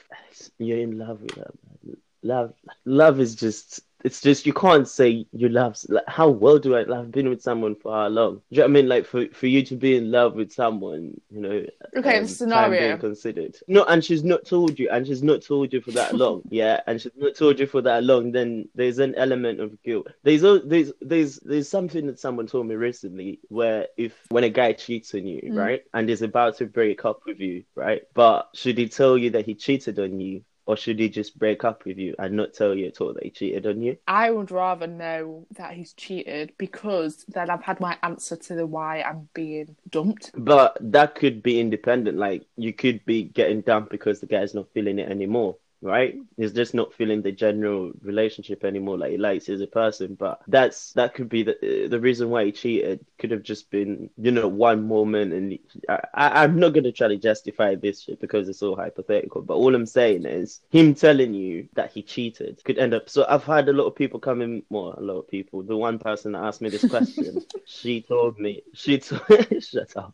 you're 0.58 0.80
in 0.80 0.98
love 0.98 1.22
with 1.22 1.36
her. 1.36 1.52
Man. 1.86 1.98
Love, 2.22 2.54
love 2.86 3.20
is 3.20 3.36
just. 3.36 3.82
It's 4.04 4.22
just 4.22 4.46
you 4.46 4.54
can't 4.54 4.88
say 4.88 5.26
you 5.34 5.50
love. 5.50 5.76
Like, 5.90 6.06
how 6.08 6.30
well 6.30 6.58
do 6.58 6.76
I? 6.76 6.82
I've 7.00 7.12
been 7.12 7.30
with 7.30 7.42
someone 7.42 7.76
for 7.76 7.92
how 7.94 8.08
long? 8.08 8.36
Do 8.36 8.42
you 8.52 8.58
know 8.60 8.64
what 8.64 8.70
I 8.70 8.74
mean? 8.74 8.88
Like 8.88 9.06
for 9.06 9.28
for 9.34 9.48
you 9.48 9.62
to 9.66 9.76
be 9.76 9.98
in 9.98 10.10
love 10.10 10.36
with 10.36 10.54
someone, 10.54 11.20
you 11.30 11.42
know. 11.42 11.66
Okay, 11.98 12.18
um, 12.20 12.28
scenario. 12.28 12.88
being 12.90 13.00
considered. 13.00 13.58
No, 13.68 13.84
and 13.86 14.04
she's 14.04 14.24
not 14.24 14.46
told 14.46 14.80
you, 14.80 14.90
and 14.90 15.06
she's 15.06 15.22
not 15.22 15.42
told 15.42 15.74
you 15.74 15.82
for 15.82 15.92
that 15.92 16.16
long. 16.16 16.44
yeah, 16.50 16.80
and 16.88 17.02
she's 17.02 17.12
not 17.18 17.36
told 17.36 17.60
you 17.60 17.68
for 17.68 17.82
that 17.82 18.04
long. 18.06 18.32
Then 18.32 18.70
there's 18.74 19.00
an 19.00 19.16
element 19.16 19.60
of 19.60 19.82
guilt. 19.84 20.08
There's 20.24 20.42
there's 20.66 20.94
there's 21.02 21.38
there's 21.40 21.68
something 21.68 22.08
that 22.08 22.20
someone 22.20 22.48
told 22.48 22.68
me 22.68 22.76
recently 22.76 23.40
where 23.50 23.88
if 23.98 24.14
when 24.30 24.46
a 24.46 24.50
guy 24.50 24.74
cheats 24.74 25.14
on 25.14 25.26
you, 25.26 25.42
Mm. 25.50 25.58
right, 25.58 25.84
and 25.94 26.10
is 26.10 26.22
about 26.22 26.58
to 26.58 26.66
break 26.66 27.04
up 27.06 27.22
with 27.26 27.40
you, 27.40 27.64
right, 27.76 28.04
but 28.14 28.50
should 28.54 28.78
he 28.78 28.88
tell 28.88 29.18
you 29.18 29.32
that 29.32 29.46
he 29.46 29.56
cheated 29.56 30.00
on 30.00 30.20
you? 30.20 30.42
Or 30.70 30.78
should 30.78 31.00
he 31.00 31.10
just 31.10 31.40
break 31.40 31.64
up 31.64 31.84
with 31.84 31.98
you 31.98 32.14
and 32.20 32.36
not 32.36 32.54
tell 32.54 32.76
you 32.76 32.86
at 32.86 33.02
all 33.02 33.12
that 33.16 33.24
he 33.24 33.32
cheated 33.32 33.66
on 33.66 33.82
you? 33.82 33.98
I 34.08 34.30
would 34.30 34.52
rather 34.52 34.86
know 34.86 35.48
that 35.56 35.74
he's 35.74 35.94
cheated 35.94 36.54
because 36.60 37.26
then 37.28 37.50
I've 37.50 37.64
had 37.64 37.80
my 37.80 37.98
answer 38.04 38.36
to 38.36 38.54
the 38.54 38.68
why 38.68 39.02
I'm 39.02 39.30
being 39.34 39.76
dumped. 39.90 40.30
But 40.36 40.78
that 40.80 41.16
could 41.16 41.42
be 41.42 41.60
independent. 41.60 42.20
Like 42.20 42.46
you 42.56 42.72
could 42.72 43.04
be 43.06 43.24
getting 43.24 43.62
dumped 43.62 43.90
because 43.90 44.20
the 44.20 44.28
guy's 44.28 44.54
not 44.54 44.72
feeling 44.72 45.00
it 45.00 45.10
anymore, 45.10 45.56
right? 45.82 46.18
He's 46.38 46.54
just 46.54 46.74
not 46.74 46.94
feeling 46.94 47.22
the 47.22 47.32
general 47.32 47.92
relationship 48.02 48.64
anymore. 48.64 48.98
Like 48.98 49.12
he 49.12 49.18
likes 49.18 49.50
as 49.50 49.62
a 49.62 49.68
person. 49.68 50.16
But 50.16 50.42
that's 50.48 50.94
that 50.94 51.14
could 51.14 51.30
be 51.30 51.44
the 51.44 51.88
the 51.90 52.00
reason 52.00 52.30
why 52.30 52.46
he 52.46 52.52
cheated. 52.52 53.06
Could 53.18 53.32
have 53.32 53.44
just 53.44 53.70
been 53.72 54.10
you 54.18 54.32
know 54.32 54.48
one 54.48 54.88
moment, 54.88 55.34
and 55.34 55.60
I, 55.88 56.00
I 56.14 56.44
I'm 56.44 56.60
not 56.60 56.74
gonna 56.74 56.92
try 56.92 57.08
to 57.08 57.18
justify 57.18 57.76
this 57.76 58.02
shit 58.02 58.20
because 58.20 58.50
it's 58.50 58.62
all 58.62 58.76
hypothetical. 58.76 59.42
But 59.42 59.56
all 59.56 59.76
I'm 59.76 59.86
saying 59.86 60.26
is 60.26 60.62
him 60.70 60.96
telling 60.96 61.34
you 61.34 61.68
that 61.74 61.92
he 61.92 62.02
cheated 62.02 62.62
could 62.64 62.78
end 62.78 62.94
up. 62.94 63.10
So 63.10 63.26
I've 63.28 63.44
had 63.44 63.70
a 63.70 63.74
lot 63.74 63.86
of 63.86 63.96
people 63.96 64.20
come 64.20 64.42
in. 64.42 64.64
Well, 64.70 64.96
a 64.98 65.02
lot 65.02 65.20
of 65.20 65.28
people. 65.28 65.64
The 65.64 65.78
one 65.78 66.00
person 66.00 66.34
that 66.34 66.44
asked 66.44 66.62
me 66.62 66.70
this 66.70 66.88
question, 66.90 67.44
she 67.66 68.02
told 68.02 68.40
me 68.40 68.64
she 68.74 69.00
told 69.00 69.22
shut 69.64 69.96
up. 69.96 70.14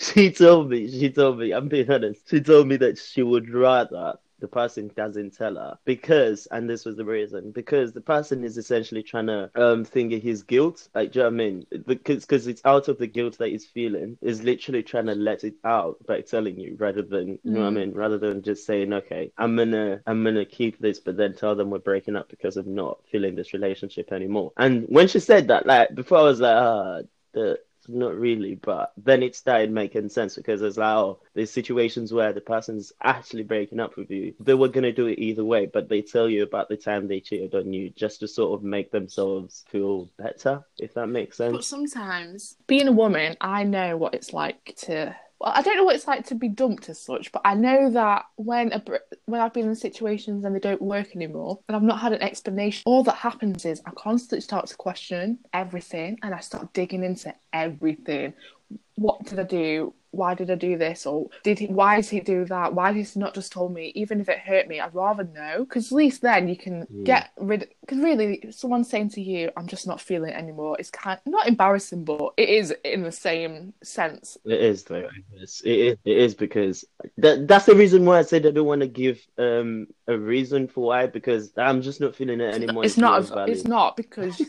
She 0.00 0.32
told 0.32 0.70
me 0.70 0.90
she 0.90 1.10
told 1.10 1.38
me 1.38 1.52
I'm 1.52 1.68
being 1.68 1.90
honest. 1.90 2.28
She 2.28 2.40
told 2.40 2.66
me 2.66 2.76
that 2.78 2.98
she 2.98 3.22
would 3.22 3.50
rather 3.50 4.18
the 4.44 4.48
person 4.60 4.90
doesn't 4.96 5.36
tell 5.36 5.56
her 5.56 5.78
because 5.86 6.46
and 6.52 6.68
this 6.70 6.84
was 6.84 6.96
the 6.96 7.04
reason 7.04 7.52
because 7.52 7.92
the 7.92 8.00
person 8.00 8.44
is 8.44 8.58
essentially 8.58 9.02
trying 9.02 9.26
to 9.26 9.50
um 9.56 9.84
think 9.84 10.12
of 10.12 10.22
his 10.22 10.42
guilt. 10.42 10.88
Like 10.94 11.12
do 11.12 11.20
you 11.20 11.22
know 11.24 11.30
what 11.30 11.34
I 11.34 11.36
mean? 11.36 11.66
Because 11.86 12.24
because 12.26 12.46
it's 12.48 12.62
out 12.64 12.88
of 12.88 12.98
the 12.98 13.06
guilt 13.08 13.38
that 13.38 13.48
he's 13.50 13.66
feeling 13.66 14.18
is 14.22 14.42
literally 14.44 14.82
trying 14.82 15.06
to 15.06 15.14
let 15.14 15.44
it 15.44 15.54
out 15.64 15.96
by 16.06 16.20
telling 16.22 16.58
you 16.58 16.76
rather 16.78 17.02
than 17.02 17.38
you 17.44 17.52
know 17.52 17.60
what 17.62 17.68
I 17.68 17.70
Mm. 17.70 17.74
mean? 17.86 17.92
Rather 17.92 18.18
than 18.18 18.42
just 18.42 18.66
saying 18.66 18.92
okay 18.92 19.32
I'm 19.38 19.56
gonna 19.56 20.02
I'm 20.06 20.24
gonna 20.24 20.44
keep 20.44 20.78
this 20.78 21.00
but 21.00 21.16
then 21.16 21.34
tell 21.34 21.54
them 21.56 21.70
we're 21.70 21.78
breaking 21.78 22.16
up 22.16 22.28
because 22.28 22.56
of 22.56 22.66
not 22.66 22.98
feeling 23.10 23.34
this 23.36 23.52
relationship 23.54 24.12
anymore. 24.12 24.52
And 24.56 24.86
when 24.88 25.08
she 25.08 25.20
said 25.20 25.48
that 25.48 25.66
like 25.66 25.94
before 25.94 26.18
I 26.18 26.22
was 26.22 26.40
like 26.40 26.56
ah 26.56 27.00
the 27.32 27.58
not 27.88 28.14
really. 28.14 28.54
But 28.54 28.92
then 28.96 29.22
it 29.22 29.36
started 29.36 29.70
making 29.70 30.08
sense 30.08 30.36
because 30.36 30.62
it's 30.62 30.76
like, 30.76 30.94
oh, 30.94 31.20
there's 31.34 31.50
situations 31.50 32.12
where 32.12 32.32
the 32.32 32.40
person's 32.40 32.92
actually 33.02 33.44
breaking 33.44 33.80
up 33.80 33.96
with 33.96 34.10
you. 34.10 34.34
They 34.40 34.54
were 34.54 34.68
gonna 34.68 34.92
do 34.92 35.06
it 35.06 35.18
either 35.18 35.44
way, 35.44 35.66
but 35.66 35.88
they 35.88 36.02
tell 36.02 36.28
you 36.28 36.42
about 36.42 36.68
the 36.68 36.76
time 36.76 37.06
they 37.06 37.20
cheated 37.20 37.54
on 37.54 37.72
you 37.72 37.90
just 37.90 38.20
to 38.20 38.28
sort 38.28 38.58
of 38.58 38.64
make 38.64 38.90
themselves 38.90 39.64
feel 39.68 40.10
better, 40.16 40.64
if 40.78 40.94
that 40.94 41.08
makes 41.08 41.36
sense. 41.36 41.52
But 41.52 41.64
sometimes, 41.64 42.56
being 42.66 42.88
a 42.88 42.92
woman, 42.92 43.36
I 43.40 43.64
know 43.64 43.96
what 43.96 44.14
it's 44.14 44.32
like 44.32 44.74
to. 44.78 45.16
Well, 45.40 45.52
I 45.54 45.62
don't 45.62 45.76
know 45.76 45.84
what 45.84 45.96
it's 45.96 46.06
like 46.06 46.26
to 46.26 46.34
be 46.34 46.48
dumped 46.48 46.88
as 46.88 47.00
such, 47.00 47.32
but 47.32 47.42
I 47.44 47.54
know 47.54 47.90
that 47.90 48.26
when 48.36 48.72
a 48.72 48.82
when 49.26 49.40
I've 49.40 49.52
been 49.52 49.68
in 49.68 49.74
situations 49.74 50.44
and 50.44 50.54
they 50.54 50.60
don't 50.60 50.80
work 50.80 51.14
anymore, 51.14 51.58
and 51.68 51.76
I've 51.76 51.82
not 51.82 52.00
had 52.00 52.12
an 52.12 52.22
explanation, 52.22 52.82
all 52.86 53.02
that 53.04 53.16
happens 53.16 53.64
is 53.64 53.82
I 53.84 53.90
constantly 53.90 54.40
start 54.40 54.66
to 54.68 54.76
question 54.76 55.38
everything, 55.52 56.18
and 56.22 56.34
I 56.34 56.40
start 56.40 56.72
digging 56.72 57.02
into 57.04 57.34
everything. 57.52 58.34
What 58.96 59.24
did 59.26 59.38
I 59.38 59.44
do? 59.44 59.94
Why 60.10 60.34
did 60.34 60.48
I 60.50 60.54
do 60.54 60.78
this? 60.78 61.06
Or 61.06 61.28
did 61.42 61.58
he? 61.58 61.66
Why 61.66 61.96
does 61.96 62.08
he 62.08 62.20
do 62.20 62.44
that? 62.44 62.72
Why 62.72 62.92
has 62.92 63.14
he 63.14 63.20
not 63.20 63.34
just 63.34 63.50
told 63.52 63.74
me? 63.74 63.90
Even 63.96 64.20
if 64.20 64.28
it 64.28 64.38
hurt 64.38 64.68
me, 64.68 64.78
I'd 64.78 64.94
rather 64.94 65.24
know, 65.24 65.64
because 65.64 65.90
at 65.90 65.96
least 65.96 66.22
then 66.22 66.46
you 66.48 66.56
can 66.56 66.86
Mm. 66.86 67.04
get 67.04 67.30
rid. 67.36 67.68
Because 67.80 67.98
really, 67.98 68.44
someone 68.52 68.84
saying 68.84 69.08
to 69.10 69.20
you, 69.20 69.50
"I'm 69.56 69.66
just 69.66 69.86
not 69.88 70.00
feeling 70.00 70.30
it 70.30 70.36
anymore," 70.36 70.76
is 70.78 70.90
kind 70.90 71.18
not 71.26 71.48
embarrassing, 71.48 72.04
but 72.04 72.32
it 72.36 72.48
is 72.48 72.72
in 72.84 73.02
the 73.02 73.10
same 73.10 73.74
sense. 73.82 74.38
It 74.44 74.60
is 74.60 74.84
though. 74.84 75.08
It's, 75.32 75.60
it 75.62 75.70
is. 75.70 75.96
It 76.04 76.16
is 76.16 76.34
because 76.36 76.84
that 77.18 77.48
that's 77.48 77.66
the 77.66 77.74
reason 77.74 78.04
why 78.04 78.20
I 78.20 78.22
said 78.22 78.46
I 78.46 78.52
don't 78.52 78.66
want 78.66 78.82
to 78.82 78.88
give 78.88 79.20
um 79.38 79.88
a 80.06 80.16
reason 80.16 80.68
for 80.68 80.86
why 80.86 81.06
because 81.08 81.52
I'm 81.56 81.82
just 81.82 82.00
not 82.00 82.14
feeling 82.14 82.40
it 82.40 82.54
anymore. 82.54 82.84
It's 82.84 82.96
not. 82.96 83.24
valid. 83.28 83.50
It's 83.50 83.64
not 83.64 83.96
because 84.02 84.40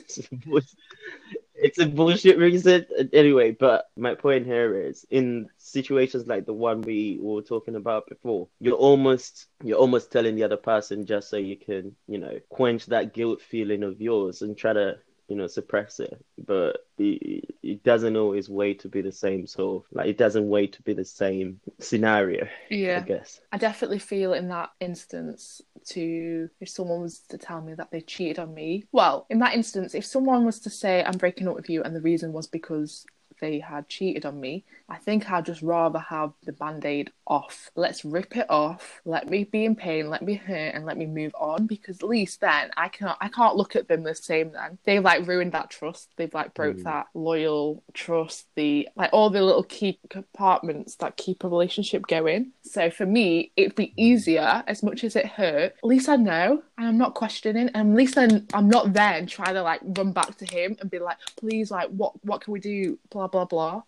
it's, 1.66 1.80
a 1.80 1.86
bullshit, 1.86 2.16
it's 2.16 2.36
a 2.36 2.38
bullshit 2.38 2.86
reason. 2.88 3.10
Anyway. 3.14 3.52
But 3.52 3.90
my 3.98 4.16
point 4.16 4.46
here 4.46 4.80
is 4.80 5.06
in 5.10 5.50
situations 5.58 6.28
like 6.28 6.46
the 6.46 6.54
one 6.54 6.82
we 6.82 7.18
were 7.22 7.42
talking 7.42 7.76
about 7.76 8.08
before, 8.08 8.48
you're 8.60 8.76
almost 8.76 9.48
you're 9.64 9.78
almost 9.78 10.12
telling 10.12 10.36
the 10.36 10.44
other 10.44 10.58
person 10.58 11.06
just 11.06 11.30
so 11.30 11.38
you 11.38 11.58
can 11.58 11.96
you 12.08 12.18
know 12.18 12.40
quench 12.50 12.86
that 12.88 13.14
guilt 13.14 13.42
feeling 13.42 13.84
of 13.84 14.02
yours 14.02 14.42
and 14.42 14.58
try 14.58 14.74
to 14.74 14.98
you 15.28 15.36
know 15.36 15.48
suppress 15.48 16.00
it. 16.00 16.24
But 16.38 16.78
it, 16.98 17.56
it 17.64 17.84
doesn't 17.84 18.16
always 18.16 18.50
wait 18.50 18.80
to 18.82 18.90
be 18.90 19.02
the 19.02 19.12
same 19.12 19.48
sort 19.48 19.84
of 19.84 19.92
like 19.92 20.08
it 20.08 20.18
doesn't 20.18 20.48
wait 20.48 20.74
to 20.74 20.82
be 20.84 20.94
the 20.94 21.06
same 21.06 21.60
scenario 21.80 22.48
yeah. 22.70 23.02
i 23.04 23.08
guess. 23.08 23.42
I 23.52 23.58
definitely 23.58 24.00
feel 24.00 24.34
in 24.34 24.48
that 24.50 24.72
instance 24.80 25.62
to 25.88 26.50
if 26.60 26.70
someone 26.70 27.02
was 27.02 27.20
to 27.30 27.38
tell 27.38 27.62
me 27.62 27.74
that 27.74 27.92
they 27.92 28.02
cheated 28.02 28.40
on 28.40 28.54
me. 28.54 28.86
Well, 28.92 29.26
in 29.30 29.40
that 29.40 29.54
instance, 29.54 29.96
if 29.96 30.06
someone 30.06 30.46
was 30.46 30.60
to 30.62 30.70
say 30.70 31.04
I'm 31.04 31.18
breaking 31.18 31.48
up 31.48 31.56
with 31.56 31.70
you 31.70 31.84
and 31.84 31.96
the 31.96 32.02
reason 32.02 32.34
was 32.34 32.48
because 32.48 33.06
they 33.40 33.60
had 33.60 33.88
cheated 33.90 34.26
on 34.26 34.40
me, 34.40 34.64
I 34.90 34.98
think 34.98 35.30
I'd 35.32 35.46
just 35.46 35.62
rather 35.62 36.00
have 36.00 36.34
the 36.44 36.52
band-aid 36.54 37.12
off. 37.28 37.72
Let's 37.76 38.06
rip 38.06 38.38
it 38.38 38.46
off. 38.50 39.02
Let 39.06 39.30
me 39.30 39.44
be 39.46 39.66
in 39.66 39.76
pain, 39.76 40.10
let 40.10 40.22
me 40.22 40.36
hurt 40.36 40.74
and 40.76 40.86
let 40.86 40.98
me 40.98 41.06
move 41.08 41.34
on 41.40 41.66
because 41.68 42.02
at 42.02 42.08
least 42.10 42.42
then 42.42 42.70
I 42.78 42.88
can't 42.90 43.18
I 43.20 43.30
can't 43.30 43.56
look 43.56 43.76
at 43.76 43.88
them 43.88 44.04
the 44.04 44.14
same 44.16 44.52
then. 44.52 44.78
They've 44.84 45.04
like 45.04 45.28
ruined 45.28 45.54
that 45.54 45.70
trust. 45.72 46.10
They've 46.18 46.34
like 46.34 46.54
broke 46.54 46.78
Mm. 46.78 46.84
that 46.84 47.08
loyal 47.14 47.84
trust, 47.94 48.48
the 48.56 48.88
like 48.96 49.10
all 49.14 49.30
the 49.30 49.42
little 49.44 49.64
key 49.64 50.00
compartments 50.10 50.96
that 50.98 51.18
keep 51.18 51.44
a 51.44 51.48
relationship 51.48 52.06
going. 52.08 52.52
So 52.64 52.90
for 52.90 53.06
me, 53.06 53.52
it'd 53.56 53.76
be 53.76 53.94
easier 53.98 54.64
as 54.68 54.84
much 54.84 55.04
as 55.04 55.16
it 55.16 55.26
hurt. 55.26 55.74
At 55.78 55.84
least 55.84 56.10
I 56.10 56.16
know 56.18 56.64
and 56.78 56.88
I'm 56.88 56.98
not 56.98 57.14
questioning 57.16 57.70
and 57.74 57.92
at 57.92 57.98
least 57.98 58.16
then 58.16 58.48
I'm 58.54 58.68
not 58.70 58.94
then 58.94 59.26
trying 59.28 59.54
to 59.56 59.62
like 59.64 59.82
run 59.84 60.12
back 60.12 60.38
to 60.38 60.46
him 60.46 60.78
and 60.80 60.90
be 60.92 61.00
like, 61.00 61.18
please 61.38 61.72
like 61.72 61.90
what 61.90 62.14
what 62.26 62.42
can 62.42 62.54
we 62.54 62.60
do? 62.60 63.00
Blah 63.10 63.25
blah 63.28 63.46
blah. 63.46 63.72
blah. 63.72 63.82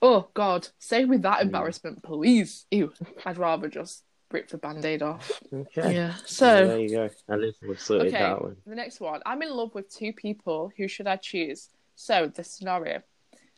Oh 0.00 0.28
God, 0.34 0.68
save 0.78 1.08
me 1.08 1.16
that 1.18 1.38
Mm. 1.38 1.42
embarrassment, 1.42 2.02
please. 2.02 2.66
Ew. 2.70 2.92
I'd 3.24 3.38
rather 3.38 3.68
just 3.68 4.02
rip 4.32 4.48
the 4.48 4.58
band-aid 4.58 5.02
off. 5.02 5.42
okay 5.52 5.94
Yeah. 5.94 6.14
So 6.24 6.66
there 6.66 6.78
you 6.78 6.88
go 6.88 7.08
at 7.28 7.38
least 7.40 7.58
we've 7.62 7.78
sorted 7.78 8.08
Okay. 8.08 8.18
that 8.18 8.42
one 8.42 8.56
the 8.66 8.74
next 8.74 8.98
one. 9.00 9.20
I'm 9.26 9.42
in 9.42 9.50
love 9.50 9.74
with 9.74 9.88
two 9.94 10.12
people. 10.12 10.72
Who 10.76 10.88
should 10.88 11.06
I 11.06 11.16
choose? 11.16 11.68
So 11.94 12.26
the 12.34 12.42
scenario. 12.42 13.02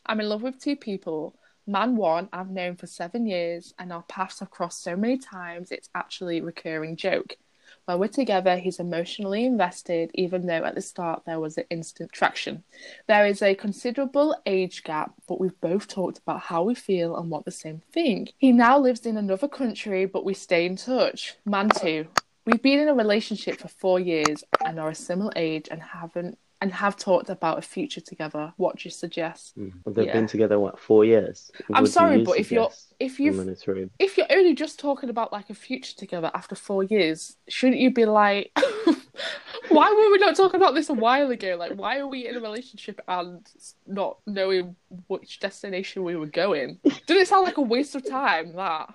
I'm 0.05 0.19
in 0.19 0.27
love 0.29 0.43
with 0.43 0.59
two 0.59 0.75
people. 0.75 1.39
Man 1.65 1.95
one, 1.95 2.29
I've 2.31 2.51
known 2.51 2.75
for 2.75 2.85
seven 2.85 3.25
years, 3.25 3.73
and 3.79 3.91
our 3.91 4.03
paths 4.03 4.39
have 4.41 4.51
crossed 4.51 4.83
so 4.83 4.95
many 4.95 5.17
times. 5.17 5.71
It's 5.71 5.89
actually 5.95 6.37
a 6.37 6.43
recurring 6.43 6.95
joke. 6.95 7.37
While 7.85 7.99
we're 7.99 8.07
together, 8.07 8.57
he's 8.57 8.79
emotionally 8.79 9.45
invested, 9.45 10.11
even 10.15 10.47
though 10.47 10.63
at 10.63 10.75
the 10.75 10.81
start 10.81 11.23
there 11.25 11.39
was 11.39 11.57
an 11.57 11.65
instant 11.69 12.11
traction. 12.11 12.63
There 13.07 13.27
is 13.27 13.41
a 13.41 13.55
considerable 13.55 14.35
age 14.45 14.83
gap, 14.83 15.13
but 15.27 15.39
we've 15.39 15.59
both 15.61 15.87
talked 15.87 16.17
about 16.17 16.41
how 16.41 16.63
we 16.63 16.75
feel 16.75 17.15
and 17.15 17.29
want 17.29 17.45
the 17.45 17.51
same 17.51 17.81
thing. 17.91 18.29
He 18.37 18.51
now 18.51 18.79
lives 18.79 19.05
in 19.05 19.17
another 19.17 19.47
country, 19.47 20.05
but 20.05 20.25
we 20.25 20.33
stay 20.33 20.65
in 20.65 20.75
touch. 20.75 21.35
Man 21.45 21.69
two, 21.69 22.07
We've 22.45 22.61
been 22.61 22.79
in 22.79 22.89
a 22.89 22.93
relationship 22.93 23.57
for 23.57 23.69
four 23.69 23.99
years 23.99 24.43
and 24.63 24.79
are 24.79 24.89
a 24.89 24.95
similar 24.95 25.31
age 25.35 25.67
and 25.71 25.81
haven't 25.81 26.37
and 26.65 26.73
have 26.73 26.97
talked 26.97 27.29
about 27.29 27.59
a 27.59 27.61
future 27.61 28.01
together. 28.01 28.51
What 28.57 28.77
do 28.77 28.81
you 28.85 28.89
suggest? 28.91 29.55
Mm. 29.55 29.71
they've 29.93 30.07
Yeah. 30.07 30.13
been 30.13 30.25
together 30.25 30.59
what 30.59 30.79
four 30.79 31.05
years 31.05 31.51
I'm 31.71 31.85
sorry, 31.85 32.17
you 32.17 32.25
but 32.25 32.39
if 32.39 32.51
you're 32.51 32.71
if 32.99 33.19
you've 33.19 33.37
gonna 33.37 33.53
throw 33.53 33.75
it- 33.75 33.91
if 33.99 34.17
you're 34.17 34.25
only 34.31 34.55
just 34.55 34.79
talking 34.79 35.09
about 35.11 35.31
like 35.31 35.51
a 35.51 35.53
future 35.53 35.95
together 35.95 36.31
after 36.33 36.55
four 36.55 36.81
years, 36.83 37.37
shouldn't 37.47 37.79
you 37.79 37.91
be 37.91 38.05
like, 38.05 38.51
why 39.69 39.87
were 39.91 40.11
we 40.11 40.17
not 40.17 40.35
talking 40.35 40.59
about 40.59 40.73
this 40.73 40.89
a 40.89 40.93
while 40.93 41.29
ago? 41.29 41.55
Like, 41.59 41.73
why 41.73 41.99
are 41.99 42.07
we 42.07 42.27
in 42.27 42.35
a 42.35 42.39
relationship 42.39 42.99
and 43.07 43.45
not 43.85 44.17
knowing 44.25 44.75
which 45.05 45.39
destination 45.39 46.03
we 46.03 46.15
were 46.15 46.25
going? 46.45 46.79
Did 47.05 47.17
it 47.17 47.27
sound 47.27 47.43
like 47.45 47.57
a 47.57 47.61
waste 47.61 47.93
of 47.93 48.03
time? 48.09 48.53
That 48.55 48.89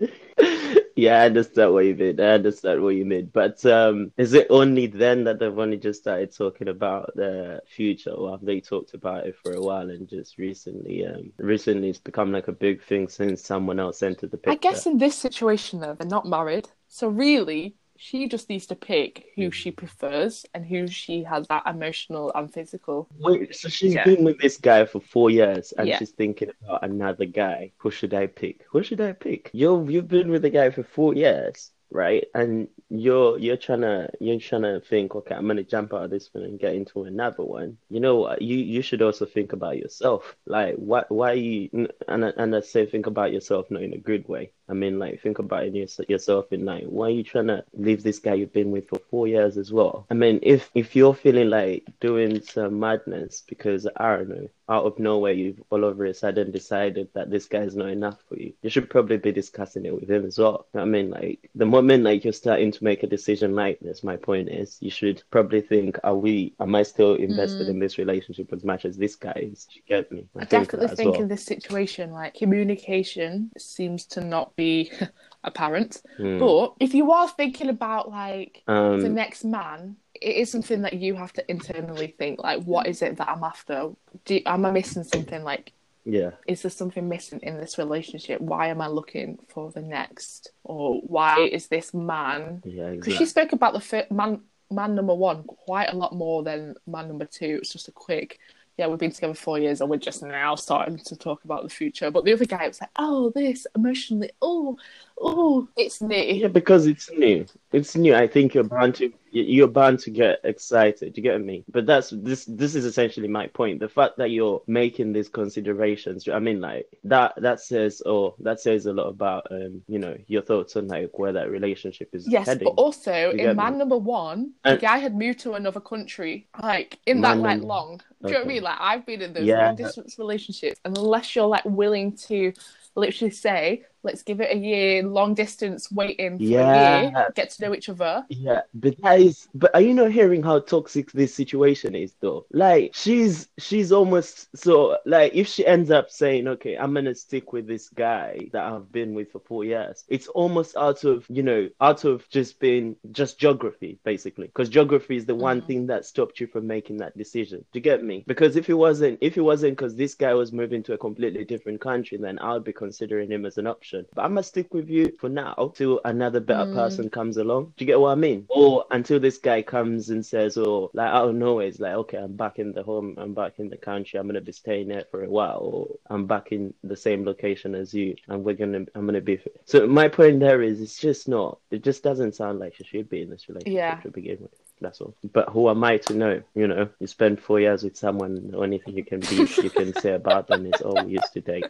yeah, 1.00 1.22
I 1.22 1.26
understand 1.26 1.72
what 1.72 1.84
you 1.86 1.94
mean. 1.94 2.20
I 2.20 2.32
understand 2.34 2.82
what 2.82 2.94
you 2.94 3.04
mean. 3.04 3.30
But 3.32 3.64
um, 3.66 4.12
is 4.16 4.34
it 4.34 4.46
only 4.50 4.86
then 4.86 5.24
that 5.24 5.38
they've 5.38 5.58
only 5.58 5.78
just 5.78 6.00
started 6.00 6.34
talking 6.34 6.68
about 6.68 7.12
the 7.16 7.62
future, 7.66 8.10
or 8.10 8.30
have 8.32 8.44
they 8.44 8.60
talked 8.60 8.94
about 8.94 9.26
it 9.26 9.36
for 9.42 9.52
a 9.52 9.60
while 9.60 9.90
and 9.90 10.08
just 10.08 10.38
recently, 10.38 11.06
um, 11.06 11.32
recently 11.38 11.88
it's 11.90 11.98
become 11.98 12.32
like 12.32 12.48
a 12.48 12.52
big 12.52 12.82
thing 12.82 13.08
since 13.08 13.42
someone 13.42 13.80
else 13.80 14.02
entered 14.02 14.30
the 14.30 14.36
picture? 14.36 14.52
I 14.52 14.56
guess 14.56 14.86
in 14.86 14.98
this 14.98 15.16
situation 15.16 15.80
though, 15.80 15.94
they're 15.94 16.06
not 16.06 16.26
married, 16.26 16.68
so 16.88 17.08
really. 17.08 17.76
She 18.02 18.28
just 18.28 18.48
needs 18.48 18.64
to 18.68 18.74
pick 18.76 19.26
who 19.36 19.50
she 19.50 19.68
hmm. 19.68 19.74
prefers 19.74 20.46
and 20.54 20.64
who 20.64 20.88
she 20.88 21.22
has 21.24 21.46
that 21.48 21.66
emotional 21.66 22.32
and 22.34 22.50
physical. 22.50 23.10
Wait, 23.18 23.54
so 23.54 23.68
she's 23.68 23.92
Yeah. 23.92 24.04
been 24.04 24.24
with 24.24 24.38
this 24.38 24.56
guy 24.56 24.86
for 24.86 25.00
four 25.00 25.28
years 25.28 25.72
and 25.72 25.86
Yeah. 25.86 25.98
she's 25.98 26.12
thinking 26.12 26.50
about 26.62 26.82
another 26.82 27.26
guy. 27.26 27.72
Who 27.76 27.90
should 27.90 28.14
I 28.14 28.26
pick? 28.26 28.64
Who 28.70 28.82
should 28.82 29.02
I 29.02 29.12
pick? 29.12 29.50
You're 29.52 29.90
you've 29.90 30.08
been 30.08 30.30
with 30.30 30.40
the 30.40 30.48
guy 30.48 30.70
for 30.70 30.82
four 30.82 31.12
years, 31.12 31.72
right? 31.90 32.24
And 32.34 32.68
you're 32.88 33.38
you're 33.38 33.58
trying 33.58 33.82
to 33.82 34.08
you're 34.18 34.40
trying 34.40 34.62
to 34.62 34.80
think, 34.80 35.14
okay, 35.14 35.34
I'm 35.34 35.46
gonna 35.46 35.62
jump 35.62 35.92
out 35.92 36.04
of 36.04 36.10
this 36.10 36.30
one 36.32 36.44
and 36.44 36.58
get 36.58 36.74
into 36.74 37.04
another 37.04 37.44
one. 37.44 37.76
You 37.90 38.00
know, 38.00 38.16
what? 38.16 38.40
you 38.40 38.56
you 38.56 38.80
should 38.80 39.02
also 39.02 39.26
think 39.26 39.52
about 39.52 39.76
yourself. 39.76 40.36
Like, 40.46 40.76
why 40.76 41.04
why 41.10 41.32
you 41.32 41.68
and 42.08 42.24
and 42.24 42.56
I 42.56 42.60
say 42.60 42.86
think 42.86 43.06
about 43.08 43.34
yourself 43.34 43.70
not 43.70 43.82
in 43.82 43.92
a 43.92 43.98
good 43.98 44.26
way. 44.26 44.52
I 44.70 44.74
mean, 44.74 44.98
like, 44.98 45.20
think 45.20 45.38
about 45.38 45.64
it 45.64 46.08
yourself 46.08 46.52
in 46.52 46.64
like, 46.64 46.84
why 46.84 47.06
are 47.06 47.10
you 47.10 47.24
trying 47.24 47.48
to 47.48 47.64
leave 47.74 48.02
this 48.02 48.18
guy 48.18 48.34
you've 48.34 48.52
been 48.52 48.70
with 48.70 48.88
for 48.88 49.00
four 49.10 49.26
years 49.26 49.56
as 49.56 49.72
well? 49.72 50.06
I 50.10 50.14
mean, 50.14 50.38
if 50.42 50.70
if 50.74 50.94
you're 50.94 51.14
feeling 51.14 51.50
like 51.50 51.84
doing 52.00 52.40
some 52.42 52.78
madness 52.78 53.42
because 53.48 53.86
I 53.96 54.16
don't 54.16 54.28
know, 54.28 54.48
out 54.68 54.84
of 54.84 54.98
nowhere 54.98 55.32
you've 55.32 55.60
all 55.70 55.84
over 55.84 56.04
a 56.04 56.14
sudden 56.14 56.52
decided 56.52 57.08
that 57.14 57.30
this 57.30 57.46
guy's 57.46 57.74
not 57.74 57.88
enough 57.88 58.18
for 58.28 58.36
you, 58.36 58.52
you 58.62 58.70
should 58.70 58.88
probably 58.88 59.16
be 59.16 59.32
discussing 59.32 59.84
it 59.84 59.94
with 59.94 60.08
him 60.08 60.24
as 60.24 60.38
well. 60.38 60.66
I 60.74 60.84
mean, 60.84 61.10
like, 61.10 61.50
the 61.54 61.66
moment 61.66 62.04
like 62.04 62.22
you're 62.22 62.32
starting 62.32 62.70
to 62.70 62.84
make 62.84 63.02
a 63.02 63.08
decision 63.08 63.56
like 63.56 63.80
this, 63.80 64.04
my 64.04 64.16
point 64.16 64.48
is, 64.48 64.78
you 64.80 64.90
should 64.90 65.22
probably 65.30 65.60
think, 65.60 65.98
are 66.04 66.14
we, 66.14 66.54
am 66.60 66.74
I 66.76 66.84
still 66.84 67.14
invested 67.14 67.68
in 67.68 67.76
mm. 67.76 67.80
this 67.80 67.98
relationship 67.98 68.52
as 68.52 68.62
much 68.64 68.84
as 68.84 68.96
this 68.96 69.16
guy 69.16 69.50
is? 69.52 69.66
You 69.72 69.82
get 69.88 70.12
me? 70.12 70.26
I 70.36 70.44
think 70.44 70.70
definitely 70.70 70.96
think 70.96 71.12
well. 71.12 71.22
in 71.22 71.28
this 71.28 71.44
situation, 71.44 72.12
like 72.12 72.34
communication 72.34 73.50
seems 73.58 74.06
to 74.06 74.20
not 74.20 74.54
be 74.64 74.92
apparent. 75.44 75.92
Hmm. 76.16 76.38
But 76.38 76.74
if 76.80 76.94
you 76.94 77.12
are 77.12 77.28
thinking 77.28 77.68
about 77.76 78.04
like 78.10 78.62
the 78.66 78.72
Um, 79.06 79.14
next 79.14 79.44
man, 79.44 79.96
it 80.14 80.34
is 80.42 80.50
something 80.50 80.82
that 80.82 80.94
you 81.04 81.14
have 81.22 81.32
to 81.34 81.42
internally 81.50 82.08
think. 82.18 82.34
Like, 82.48 82.60
what 82.64 82.86
is 82.86 83.02
it 83.02 83.16
that 83.18 83.28
I'm 83.28 83.44
after? 83.44 83.78
Do, 84.26 84.40
am 84.46 84.64
I 84.66 84.70
missing 84.70 85.04
something? 85.04 85.42
Like, 85.52 85.72
yeah. 86.04 86.32
is 86.46 86.62
there 86.62 86.70
something 86.80 87.08
missing 87.08 87.40
in 87.42 87.54
this 87.60 87.78
relationship? 87.78 88.40
Why 88.40 88.68
am 88.68 88.80
I 88.80 88.88
looking 88.88 89.38
for 89.52 89.70
the 89.70 89.82
next? 89.82 90.52
Or 90.64 91.00
why 91.16 91.34
is 91.56 91.68
this 91.68 91.94
man? 91.94 92.62
Yeah, 92.64 92.90
Because 92.90 93.14
exactly. 93.14 93.16
she 93.16 93.26
spoke 93.26 93.52
about 93.52 93.72
the 93.74 93.80
fir- 93.80 94.06
man, 94.10 94.40
man 94.70 94.94
number 94.94 95.14
one 95.14 95.44
quite 95.44 95.90
a 95.92 95.96
lot 95.96 96.12
more 96.14 96.42
than 96.48 96.74
man 96.86 97.08
number 97.08 97.26
two. 97.38 97.58
It's 97.60 97.72
just 97.72 97.88
a 97.88 97.92
quick, 97.92 98.38
yeah, 98.80 98.86
we've 98.86 98.98
been 98.98 99.10
together 99.10 99.34
four 99.34 99.58
years 99.58 99.82
and 99.82 99.90
we're 99.90 99.98
just 99.98 100.22
now 100.22 100.54
starting 100.54 100.96
to 100.96 101.14
talk 101.14 101.44
about 101.44 101.62
the 101.62 101.68
future. 101.68 102.10
But 102.10 102.24
the 102.24 102.32
other 102.32 102.46
guy 102.46 102.66
was 102.66 102.80
like, 102.80 102.88
oh, 102.96 103.30
this 103.34 103.66
emotionally, 103.76 104.30
oh, 104.40 104.78
oh, 105.20 105.68
it's 105.76 106.00
new. 106.00 106.16
Yeah, 106.16 106.48
because 106.48 106.86
it's 106.86 107.10
new. 107.10 107.46
it's 107.72 107.94
new. 107.96 108.14
I 108.14 108.26
think 108.26 108.54
you're 108.54 108.64
bound 108.64 108.94
to 108.96 109.12
you're 109.32 109.68
bound 109.68 110.00
to 110.00 110.10
get 110.10 110.40
excited. 110.42 111.16
You 111.16 111.22
get 111.22 111.40
me? 111.40 111.62
But 111.70 111.86
that's 111.86 112.10
this. 112.10 112.44
This 112.46 112.74
is 112.74 112.84
essentially 112.84 113.28
my 113.28 113.46
point. 113.46 113.78
The 113.78 113.88
fact 113.88 114.16
that 114.18 114.30
you're 114.32 114.60
making 114.66 115.12
these 115.12 115.28
considerations. 115.28 116.26
I 116.28 116.38
mean, 116.40 116.60
like 116.60 116.86
that. 117.04 117.34
That 117.36 117.60
says, 117.60 118.02
oh, 118.06 118.34
that 118.40 118.60
says 118.60 118.86
a 118.86 118.92
lot 118.92 119.06
about, 119.08 119.46
um, 119.52 119.82
you 119.86 119.98
know, 120.00 120.16
your 120.26 120.42
thoughts 120.42 120.74
on 120.76 120.88
like 120.88 121.16
where 121.18 121.32
that 121.32 121.50
relationship 121.50 122.08
is 122.12 122.26
Yes, 122.28 122.46
heading. 122.46 122.64
but 122.64 122.70
also 122.82 123.30
in 123.30 123.54
man 123.56 123.74
me? 123.74 123.78
number 123.78 123.98
one, 123.98 124.52
And- 124.64 124.76
the 124.78 124.80
guy 124.80 124.98
had 124.98 125.14
moved 125.14 125.38
to 125.40 125.52
another 125.52 125.80
country, 125.80 126.48
like 126.62 126.98
in 127.06 127.20
that 127.20 127.38
like 127.38 127.58
number- 127.58 127.66
long. 127.66 128.00
Do 128.22 128.28
you 128.28 128.34
know 128.34 128.40
what 128.40 128.44
I 128.46 128.48
mean? 128.48 128.62
Like 128.64 128.78
I've 128.80 129.06
been 129.06 129.22
in 129.22 129.32
those 129.32 129.44
Yeah. 129.44 129.66
long 129.66 129.76
distance 129.76 130.18
relationships, 130.18 130.80
and 130.84 130.96
unless 130.98 131.34
you're 131.36 131.46
like 131.46 131.64
willing 131.64 132.16
to 132.28 132.52
literally 132.96 133.30
say, 133.30 133.84
let's 134.02 134.22
give 134.22 134.40
it 134.40 134.54
a 134.54 134.58
year, 134.58 135.02
long 135.02 135.34
distance, 135.34 135.90
waiting 135.92 136.40
for 136.40 136.60
a 136.60 136.64
Yeah. 136.64 136.66
year, 136.66 137.12
get 137.34 137.50
to 137.50 137.62
know 137.62 137.74
each 137.74 137.88
other. 137.88 138.26
Yeah, 138.32 138.62
but 138.74 138.94
that 139.02 139.18
is. 139.20 139.48
But 139.54 139.74
are 139.74 139.80
you 139.80 139.92
not 139.92 140.12
hearing 140.12 140.44
how 140.44 140.60
toxic 140.60 141.10
this 141.10 141.34
situation 141.34 141.96
is, 141.96 142.14
though? 142.20 142.46
Like 142.52 142.92
she's 142.94 143.48
she's 143.58 143.90
almost 143.90 144.56
so 144.56 144.96
like 145.04 145.34
if 145.34 145.48
she 145.48 145.66
ends 145.66 145.90
up 145.90 146.10
saying, 146.10 146.46
"Okay, 146.46 146.76
I'm 146.78 146.94
gonna 146.94 147.14
stick 147.16 147.52
with 147.52 147.66
this 147.66 147.88
guy 147.88 148.48
that 148.52 148.62
I've 148.62 148.92
been 148.92 149.14
with 149.14 149.32
for 149.32 149.40
four 149.40 149.64
years," 149.64 150.04
it's 150.06 150.28
almost 150.28 150.76
out 150.76 151.02
of 151.02 151.26
you 151.28 151.42
know 151.42 151.68
out 151.80 152.04
of 152.04 152.28
just 152.28 152.60
being 152.60 152.94
just 153.10 153.36
geography, 153.40 153.98
basically, 154.04 154.46
because 154.46 154.68
geography 154.68 155.16
is 155.16 155.26
the 155.26 155.34
one 155.34 155.60
Mhm. 155.60 155.66
thing 155.66 155.86
that 155.88 156.04
stopped 156.04 156.38
you 156.38 156.46
from 156.46 156.68
making 156.68 156.98
that 156.98 157.18
decision. 157.18 157.58
Do 157.72 157.78
you 157.78 157.82
get 157.82 158.04
me? 158.04 158.22
Because 158.28 158.54
if 158.54 158.68
it 158.70 158.74
wasn't 158.74 159.18
if 159.20 159.36
it 159.36 159.40
wasn't 159.42 159.72
because 159.76 159.96
this 159.96 160.14
guy 160.14 160.34
was 160.34 160.52
moving 160.52 160.84
to 160.84 160.92
a 160.94 160.98
completely 160.98 161.44
different 161.44 161.80
country, 161.80 162.16
then 162.16 162.38
I 162.38 162.52
would 162.52 162.64
be 162.64 162.72
considering 162.72 163.28
him 163.32 163.44
as 163.44 163.58
an 163.58 163.66
option. 163.66 163.89
But 164.14 164.22
I'm 164.24 164.30
gonna 164.32 164.42
stick 164.42 164.72
with 164.72 164.88
you 164.88 165.12
for 165.18 165.28
now 165.28 165.72
till 165.74 166.00
another 166.04 166.40
better 166.40 166.70
Mm. 166.70 166.72
person 166.72 167.10
comes 167.10 167.36
along. 167.36 167.72
Do 167.76 167.84
you 167.84 167.86
get 167.86 168.00
what 168.00 168.10
I 168.10 168.14
mean? 168.14 168.46
Or 168.48 168.84
until 168.90 169.18
this 169.20 169.38
guy 169.38 169.62
comes 169.62 170.10
and 170.10 170.24
says, 170.24 170.56
"Oh, 170.56 170.90
like 170.94 171.10
out 171.10 171.28
of 171.28 171.34
nowhere, 171.34 171.66
it's 171.66 171.80
like, 171.80 171.94
okay, 171.94 172.18
I'm 172.18 172.36
back 172.36 172.58
in 172.58 172.72
the 172.72 172.82
home, 172.82 173.14
I'm 173.18 173.34
back 173.34 173.58
in 173.58 173.68
the 173.68 173.76
country, 173.76 174.18
I'm 174.18 174.26
gonna 174.26 174.40
be 174.40 174.52
staying 174.52 174.88
there 174.88 175.04
for 175.10 175.24
a 175.24 175.28
while, 175.30 175.60
or 175.62 175.88
I'm 176.08 176.26
back 176.26 176.52
in 176.52 176.74
the 176.84 176.96
same 176.96 177.24
location 177.24 177.74
as 177.74 177.92
you, 177.94 178.14
and 178.28 178.44
we're 178.44 178.54
gonna, 178.54 178.84
I'm 178.94 179.06
gonna 179.06 179.20
be." 179.20 179.40
So 179.64 179.86
my 179.86 180.08
point 180.08 180.40
there 180.40 180.62
is, 180.62 180.80
it's 180.80 180.98
just 180.98 181.28
not. 181.28 181.58
It 181.70 181.82
just 181.82 182.02
doesn't 182.02 182.34
sound 182.34 182.58
like 182.58 182.74
she 182.74 182.84
should 182.84 183.08
be 183.08 183.22
in 183.22 183.30
this 183.30 183.48
relationship 183.48 183.74
Yeah. 183.74 184.00
to 184.02 184.10
begin 184.10 184.38
with. 184.40 184.69
That's 184.80 185.00
all. 185.00 185.14
But 185.32 185.48
who 185.50 185.68
am 185.68 185.84
I 185.84 185.98
to 185.98 186.14
know? 186.14 186.42
You 186.54 186.66
know, 186.66 186.88
you 187.00 187.06
spend 187.06 187.40
four 187.40 187.60
years 187.60 187.82
with 187.84 187.96
someone, 187.96 188.50
the 188.50 188.56
only 188.58 188.78
thing 188.78 188.96
you 188.96 189.04
can 189.04 189.20
be, 189.20 189.36
you 189.62 189.70
can 189.70 189.92
say 189.94 190.12
about 190.14 190.48
them 190.48 190.66
is, 190.66 190.80
"Oh, 190.84 191.04
we 191.04 191.12
used 191.12 191.32
to 191.34 191.40
date." 191.40 191.66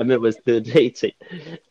I 0.00 0.04
mean, 0.04 0.20
we're 0.20 0.32
still 0.32 0.60
dating. 0.60 1.12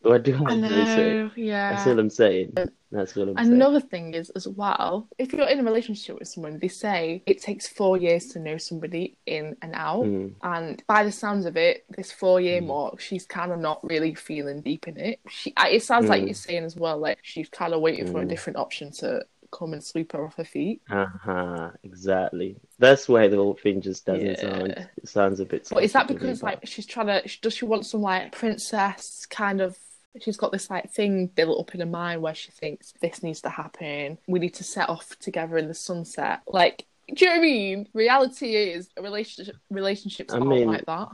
What 0.02 0.24
do 0.24 0.34
I, 0.34 0.52
I 0.52 0.60
to 0.60 0.86
say? 0.86 1.12
know, 1.14 1.30
yeah. 1.36 1.70
That's 1.74 1.86
all 1.86 1.98
I'm 1.98 2.10
saying. 2.10 2.54
That's 2.90 3.16
all 3.16 3.28
I'm 3.28 3.36
saying. 3.36 3.52
Another 3.52 3.80
thing 3.80 4.14
is 4.14 4.30
as 4.30 4.48
well, 4.48 5.08
if 5.16 5.32
you're 5.32 5.48
in 5.48 5.60
a 5.60 5.62
relationship 5.62 6.18
with 6.18 6.26
someone, 6.28 6.58
they 6.58 6.68
say 6.68 7.22
it 7.24 7.40
takes 7.40 7.68
four 7.68 7.96
years 7.96 8.26
to 8.28 8.40
know 8.40 8.58
somebody 8.58 9.16
in 9.26 9.56
and 9.62 9.72
out. 9.74 10.04
Mm. 10.04 10.32
And 10.42 10.82
by 10.88 11.04
the 11.04 11.12
sounds 11.12 11.46
of 11.46 11.56
it, 11.56 11.84
this 11.96 12.10
four 12.10 12.40
year 12.40 12.60
Mm. 12.60 12.66
mark, 12.66 13.00
she's 13.00 13.24
kind 13.26 13.52
of 13.52 13.60
not 13.60 13.82
really 13.88 14.14
feeling 14.14 14.60
deep 14.60 14.88
in 14.88 14.98
it. 14.98 15.20
She, 15.28 15.52
it 15.56 15.82
sounds 15.84 16.08
like 16.08 16.22
Mm. 16.22 16.26
you're 16.26 16.34
saying 16.34 16.64
as 16.64 16.76
well, 16.76 16.98
like 16.98 17.18
she's 17.22 17.48
kind 17.48 17.72
of 17.72 17.80
waiting 17.80 18.06
for 18.10 18.20
a 18.20 18.24
Mm. 18.24 18.28
different 18.28 18.58
option 18.58 18.90
to 18.92 19.24
come 19.52 19.72
and 19.72 19.84
sweep 19.84 20.12
her 20.12 20.24
off 20.24 20.36
her 20.36 20.44
feet. 20.44 20.82
Uh-huh, 20.90 21.70
exactly. 21.84 22.56
That's 22.78 23.08
why 23.08 23.28
the 23.28 23.36
whole 23.36 23.54
thing 23.54 23.80
just 23.80 24.06
doesn't 24.06 24.38
sound. 24.38 24.88
It 24.96 25.08
sounds 25.08 25.38
a 25.38 25.44
bit. 25.44 25.68
But 25.70 25.84
is 25.84 25.92
that 25.92 26.08
because 26.08 26.42
like 26.42 26.66
she's 26.66 26.86
trying 26.86 27.06
to? 27.06 27.22
Does 27.40 27.54
she 27.54 27.64
want 27.64 27.86
some 27.86 28.02
like 28.02 28.32
princess 28.32 29.26
kind 29.26 29.60
of? 29.60 29.76
She's 30.20 30.36
got 30.36 30.52
this 30.52 30.68
like 30.68 30.90
thing 30.90 31.26
built 31.28 31.60
up 31.60 31.74
in 31.74 31.80
her 31.80 31.86
mind 31.86 32.20
where 32.20 32.34
she 32.34 32.50
thinks 32.50 32.92
this 33.00 33.22
needs 33.22 33.40
to 33.42 33.48
happen. 33.48 34.18
We 34.26 34.40
need 34.40 34.54
to 34.54 34.64
set 34.64 34.88
off 34.88 35.16
together 35.20 35.56
in 35.56 35.68
the 35.68 35.74
sunset. 35.74 36.40
Like, 36.46 36.86
do 37.14 37.24
you 37.24 37.30
know 37.30 37.36
what 37.36 37.42
I 37.42 37.46
mean? 37.46 37.88
Reality 37.94 38.54
is 38.54 38.88
a 38.96 39.02
relationship. 39.02 39.56
Relationships 39.70 40.32
I 40.32 40.38
mean- 40.38 40.68
like 40.68 40.86
that. 40.86 41.08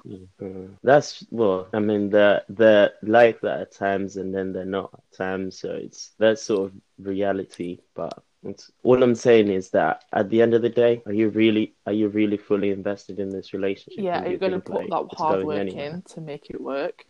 That's 0.82 1.24
well, 1.30 1.68
I 1.72 1.80
mean, 1.80 2.10
they're 2.10 2.42
they're 2.48 2.92
like 3.02 3.40
that 3.42 3.60
at 3.60 3.72
times, 3.72 4.16
and 4.16 4.34
then 4.34 4.52
they're 4.52 4.64
not 4.64 4.90
at 4.94 5.16
times. 5.16 5.58
So 5.58 5.70
it's 5.70 6.12
that 6.18 6.38
sort 6.38 6.66
of 6.66 6.72
reality. 6.98 7.78
But 7.94 8.22
it's, 8.48 8.70
all 8.82 9.02
I'm 9.02 9.14
saying 9.14 9.48
is 9.48 9.70
that 9.70 10.04
at 10.12 10.30
the 10.30 10.42
end 10.42 10.54
of 10.54 10.62
the 10.62 10.68
day, 10.68 11.02
are 11.06 11.12
you 11.12 11.28
really 11.28 11.74
are 11.86 11.92
you 11.92 12.08
really 12.08 12.36
fully 12.36 12.70
invested 12.70 13.18
in 13.18 13.30
this 13.30 13.52
relationship? 13.52 14.04
Yeah, 14.04 14.22
are 14.22 14.28
you 14.28 14.38
going 14.38 14.52
to 14.52 14.60
put 14.60 14.88
like, 14.88 15.08
that 15.08 15.16
hard 15.16 15.44
work 15.44 15.60
anywhere? 15.60 15.94
in 15.94 16.02
to 16.02 16.20
make 16.20 16.50
it 16.50 16.60
work? 16.60 17.04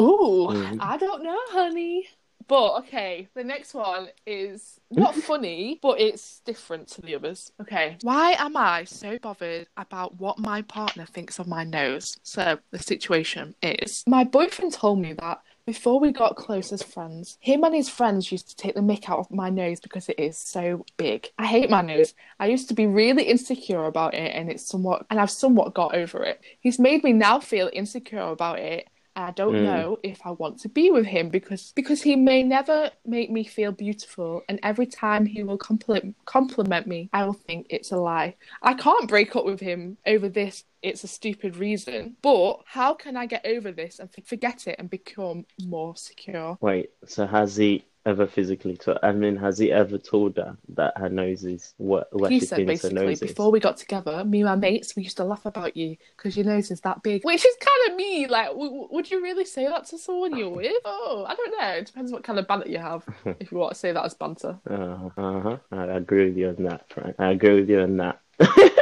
Ooh, 0.00 0.48
Mhm. 0.50 0.78
I 0.80 0.96
don't 0.98 1.22
know, 1.22 1.38
honey. 1.48 2.06
But 2.48 2.78
okay, 2.78 3.28
the 3.34 3.42
next 3.42 3.74
one 3.74 4.08
is 4.24 4.78
not 4.90 5.14
funny, 5.28 5.80
but 5.82 6.00
it's 6.00 6.40
different 6.44 6.86
to 6.88 7.02
the 7.02 7.16
others. 7.16 7.50
Okay, 7.60 7.96
why 8.02 8.36
am 8.38 8.56
I 8.56 8.84
so 8.84 9.18
bothered 9.18 9.66
about 9.76 10.20
what 10.20 10.38
my 10.38 10.62
partner 10.62 11.06
thinks 11.06 11.38
of 11.38 11.48
my 11.48 11.64
nose? 11.64 12.16
So, 12.22 12.58
the 12.70 12.78
situation 12.78 13.54
is 13.62 14.04
my 14.06 14.22
boyfriend 14.22 14.74
told 14.74 15.00
me 15.00 15.14
that 15.14 15.40
before 15.66 15.98
we 15.98 16.12
got 16.12 16.36
close 16.36 16.72
as 16.72 16.82
friends, 16.82 17.38
him 17.40 17.64
and 17.64 17.74
his 17.74 17.88
friends 17.88 18.30
used 18.30 18.48
to 18.48 18.56
take 18.56 18.74
the 18.76 18.80
mick 18.80 19.10
out 19.10 19.18
of 19.18 19.30
my 19.32 19.50
nose 19.50 19.80
because 19.80 20.08
it 20.08 20.18
is 20.18 20.38
so 20.38 20.86
big. 20.96 21.28
I 21.38 21.46
hate 21.46 21.68
my 21.68 21.82
nose. 21.82 22.14
I 22.38 22.46
used 22.46 22.68
to 22.68 22.74
be 22.74 22.86
really 22.86 23.24
insecure 23.24 23.84
about 23.84 24.14
it, 24.14 24.32
and 24.34 24.48
it's 24.48 24.64
somewhat, 24.64 25.06
and 25.10 25.18
I've 25.20 25.30
somewhat 25.30 25.74
got 25.74 25.94
over 25.96 26.22
it. 26.22 26.40
He's 26.60 26.78
made 26.78 27.02
me 27.02 27.12
now 27.12 27.40
feel 27.40 27.68
insecure 27.72 28.20
about 28.20 28.60
it. 28.60 28.88
I 29.16 29.30
don't 29.32 29.54
Mm. 29.56 29.62
know 29.62 29.98
if 30.02 30.20
I 30.26 30.30
want 30.30 30.60
to 30.60 30.68
be 30.68 30.90
with 30.90 31.06
him 31.06 31.30
because 31.30 31.72
because 31.74 32.02
he 32.02 32.16
may 32.16 32.42
never 32.42 32.90
make 33.04 33.30
me 33.30 33.44
feel 33.44 33.72
beautiful, 33.72 34.42
and 34.48 34.60
every 34.62 34.86
time 34.86 35.24
he 35.26 35.42
will 35.42 35.56
compliment 35.58 36.16
compliment 36.26 36.86
me, 36.86 37.08
I 37.12 37.24
will 37.24 37.32
think 37.32 37.66
it's 37.70 37.92
a 37.92 37.96
lie. 37.96 38.36
I 38.62 38.74
can't 38.74 39.08
break 39.08 39.34
up 39.34 39.46
with 39.46 39.60
him 39.60 39.96
over 40.06 40.28
this. 40.28 40.64
It's 40.82 41.02
a 41.02 41.08
stupid 41.08 41.56
reason. 41.56 42.16
But 42.22 42.58
how 42.66 42.94
can 42.94 43.16
I 43.16 43.26
get 43.26 43.46
over 43.46 43.72
this 43.72 43.98
and 43.98 44.08
forget 44.24 44.66
it 44.66 44.76
and 44.78 44.90
become 44.90 45.46
more 45.64 45.96
secure? 45.96 46.58
Wait, 46.60 46.90
so 47.06 47.26
has 47.26 47.56
he 47.56 47.84
ever 48.06 48.26
physically 48.26 48.76
told? 48.76 48.98
I 49.02 49.12
mean, 49.12 49.36
has 49.36 49.58
he 49.58 49.70
ever 49.72 49.98
told 49.98 50.36
her 50.36 50.56
that 50.70 50.96
her 50.96 51.08
nose 51.08 51.44
is 51.44 51.74
what 51.76 52.08
what 52.12 52.30
he 52.32 52.40
said 52.40 52.66
basically 52.66 53.16
before 53.16 53.50
we 53.50 53.60
got 53.60 53.76
together, 53.76 54.24
me 54.24 54.40
and 54.40 54.48
my 54.48 54.56
mates, 54.56 54.96
we 54.96 55.02
used 55.02 55.16
to 55.18 55.24
laugh 55.24 55.44
about 55.44 55.76
you 55.76 55.96
because 56.16 56.36
your 56.36 56.46
nose 56.46 56.70
is 56.70 56.80
that 56.82 57.02
big, 57.02 57.24
which 57.24 57.44
is 57.44 57.56
kind 57.60 57.90
of 57.90 57.96
me. 57.96 58.26
Like, 58.26 58.48
w- 58.48 58.70
w- 58.70 58.88
would 58.92 59.10
you 59.10 59.22
really 59.22 59.44
say 59.44 59.66
that 59.66 59.86
to 59.86 59.98
someone 59.98 60.36
you're 60.36 60.48
with? 60.62 60.72
Oh, 60.84 61.26
I 61.28 61.34
don't 61.34 61.60
know. 61.60 61.68
It 61.70 61.86
depends 61.86 62.12
what 62.12 62.24
kind 62.24 62.38
of 62.38 62.46
banter 62.46 62.68
you 62.68 62.78
have. 62.78 63.04
if 63.40 63.50
you 63.50 63.58
want 63.58 63.72
to 63.72 63.78
say 63.78 63.92
that 63.92 64.04
as 64.04 64.14
banter. 64.14 64.58
Uh 64.68 65.10
huh. 65.16 65.56
I 65.72 65.84
agree 65.96 66.26
with 66.28 66.36
you 66.36 66.48
on 66.48 66.62
that, 66.64 66.88
Frank. 66.88 67.16
I 67.18 67.32
agree 67.32 67.60
with 67.60 67.68
you 67.68 67.80
on 67.80 67.96
that. 67.98 68.20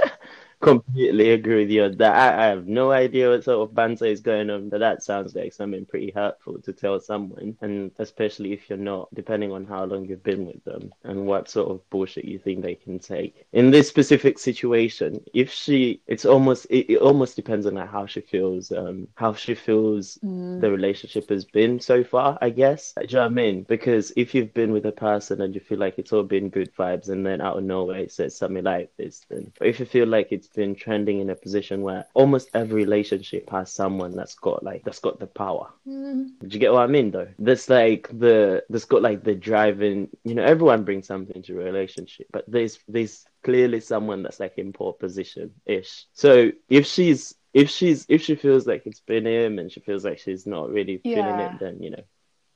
Completely 0.65 1.31
agree 1.31 1.57
with 1.63 1.71
you 1.71 1.85
on 1.85 1.97
that. 1.99 2.15
I, 2.15 2.45
I 2.45 2.47
have 2.47 2.67
no 2.67 2.91
idea 2.91 3.31
what 3.31 3.45
sort 3.45 3.69
of 3.69 3.75
banter 3.75 4.07
is 4.07 4.21
going 4.21 4.51
on, 4.51 4.69
but 4.69 4.81
that 4.81 5.03
sounds 5.03 5.35
like 5.35 5.53
something 5.53 5.85
pretty 5.87 6.11
hurtful 6.11 6.61
to 6.63 6.73
tell 6.73 6.99
someone, 7.01 7.57
and 7.61 7.91
especially 7.99 8.53
if 8.53 8.69
you're 8.69 8.79
not, 8.79 9.15
depending 9.15 9.53
on 9.53 9.65
how 9.65 9.85
long 9.85 10.07
you've 10.07 10.23
been 10.23 10.47
with 10.47 10.63
them 10.65 10.93
and 11.05 11.27
what 11.27 11.49
sort 11.49 11.71
of 11.71 11.89
bullshit 11.91 12.25
you 12.25 12.39
think 12.39 12.63
they 12.63 12.75
can 12.75 12.99
take. 12.99 13.47
In 13.53 13.71
this 13.71 13.89
specific 13.89 14.39
situation, 14.39 15.23
if 15.35 15.51
she, 15.53 16.01
it's 16.07 16.25
almost, 16.25 16.67
it, 16.71 16.93
it 16.93 16.99
almost 16.99 17.37
depends 17.37 17.67
on 17.67 17.77
how 17.77 18.07
she 18.07 18.21
feels, 18.21 18.73
um, 18.73 19.09
how 19.15 19.35
she 19.35 19.55
feels 19.55 20.19
Mm. 20.25 20.61
the 20.61 20.71
relationship 20.71 21.29
has 21.29 21.45
been 21.45 21.81
so 21.81 22.03
far, 22.05 22.39
I 22.41 22.51
guess. 22.51 22.93
Do 22.95 23.03
you 23.03 23.15
know 23.17 23.21
what 23.23 23.27
I 23.27 23.29
mean? 23.31 23.63
Because 23.65 24.13
if 24.17 24.35
you've 24.35 24.55
been 24.55 24.73
with 24.73 24.87
a 24.87 24.93
person 24.93 25.41
and 25.43 25.55
you 25.55 25.61
feel 25.61 25.79
like 25.79 25.99
it's 25.99 26.13
all 26.13 26.23
been 26.23 26.49
good 26.51 26.75
vibes 26.75 27.09
and 27.09 27.27
then 27.27 27.41
out 27.41 27.59
of 27.59 27.65
nowhere 27.65 27.99
it 28.01 28.13
says 28.13 28.37
something 28.37 28.65
like 28.65 28.91
this, 28.97 29.25
then 29.29 29.53
if 29.61 29.81
you 29.81 29.87
feel 29.87 30.07
like 30.09 30.29
it's 30.31 30.49
been 30.55 30.75
trending 30.75 31.21
in 31.21 31.31
a 31.31 31.35
position 31.35 31.83
where 31.83 32.07
almost 32.15 32.49
every 32.55 32.83
relationship 32.83 33.51
has 33.51 33.71
someone 33.71 34.13
that's 34.17 34.35
got 34.35 34.63
like 34.63 34.85
that's 34.85 35.01
got 35.01 35.19
the 35.19 35.27
power. 35.27 35.69
Mm. 35.87 36.31
Do 36.41 36.49
you 36.49 36.59
get 36.59 36.73
what 36.73 36.83
I 36.83 36.87
mean 36.87 37.11
though? 37.11 37.29
That's 37.39 37.69
like 37.69 38.09
the 38.13 38.65
that's 38.71 38.85
got 38.85 39.03
like 39.03 39.25
the 39.25 39.35
driving 39.35 40.09
you 40.25 40.35
know, 40.35 40.45
everyone 40.45 40.85
brings 40.85 41.07
something 41.07 41.43
to 41.43 41.61
a 41.61 41.65
relationship, 41.65 42.27
but 42.33 42.45
there's 42.49 42.79
there's 42.89 43.27
clearly 43.43 43.81
someone 43.81 44.23
that's 44.23 44.41
like 44.41 44.57
in 44.57 44.73
poor 44.73 44.93
position 44.93 45.53
ish. 45.67 46.07
So 46.15 46.51
if 46.69 46.87
she's 46.87 47.35
if 47.53 47.71
she's 47.71 48.07
if 48.09 48.23
she 48.23 48.35
feels 48.35 48.67
like 48.67 48.87
it's 48.87 49.01
been 49.01 49.27
him 49.27 49.59
and 49.59 49.71
she 49.71 49.81
feels 49.81 50.05
like 50.05 50.19
she's 50.19 50.47
not 50.47 50.71
really 50.71 50.99
feeling 50.99 51.41
it, 51.41 51.59
then 51.61 51.83
you 51.83 51.91
know, 51.91 52.05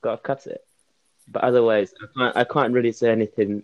gotta 0.01 0.21
cut 0.21 0.47
it. 0.47 0.65
But 1.27 1.43
otherwise, 1.43 1.93
I 2.01 2.05
can't 2.17 2.37
I 2.37 2.43
can't 2.43 2.73
really 2.73 2.91
say 2.91 3.11
anything 3.11 3.63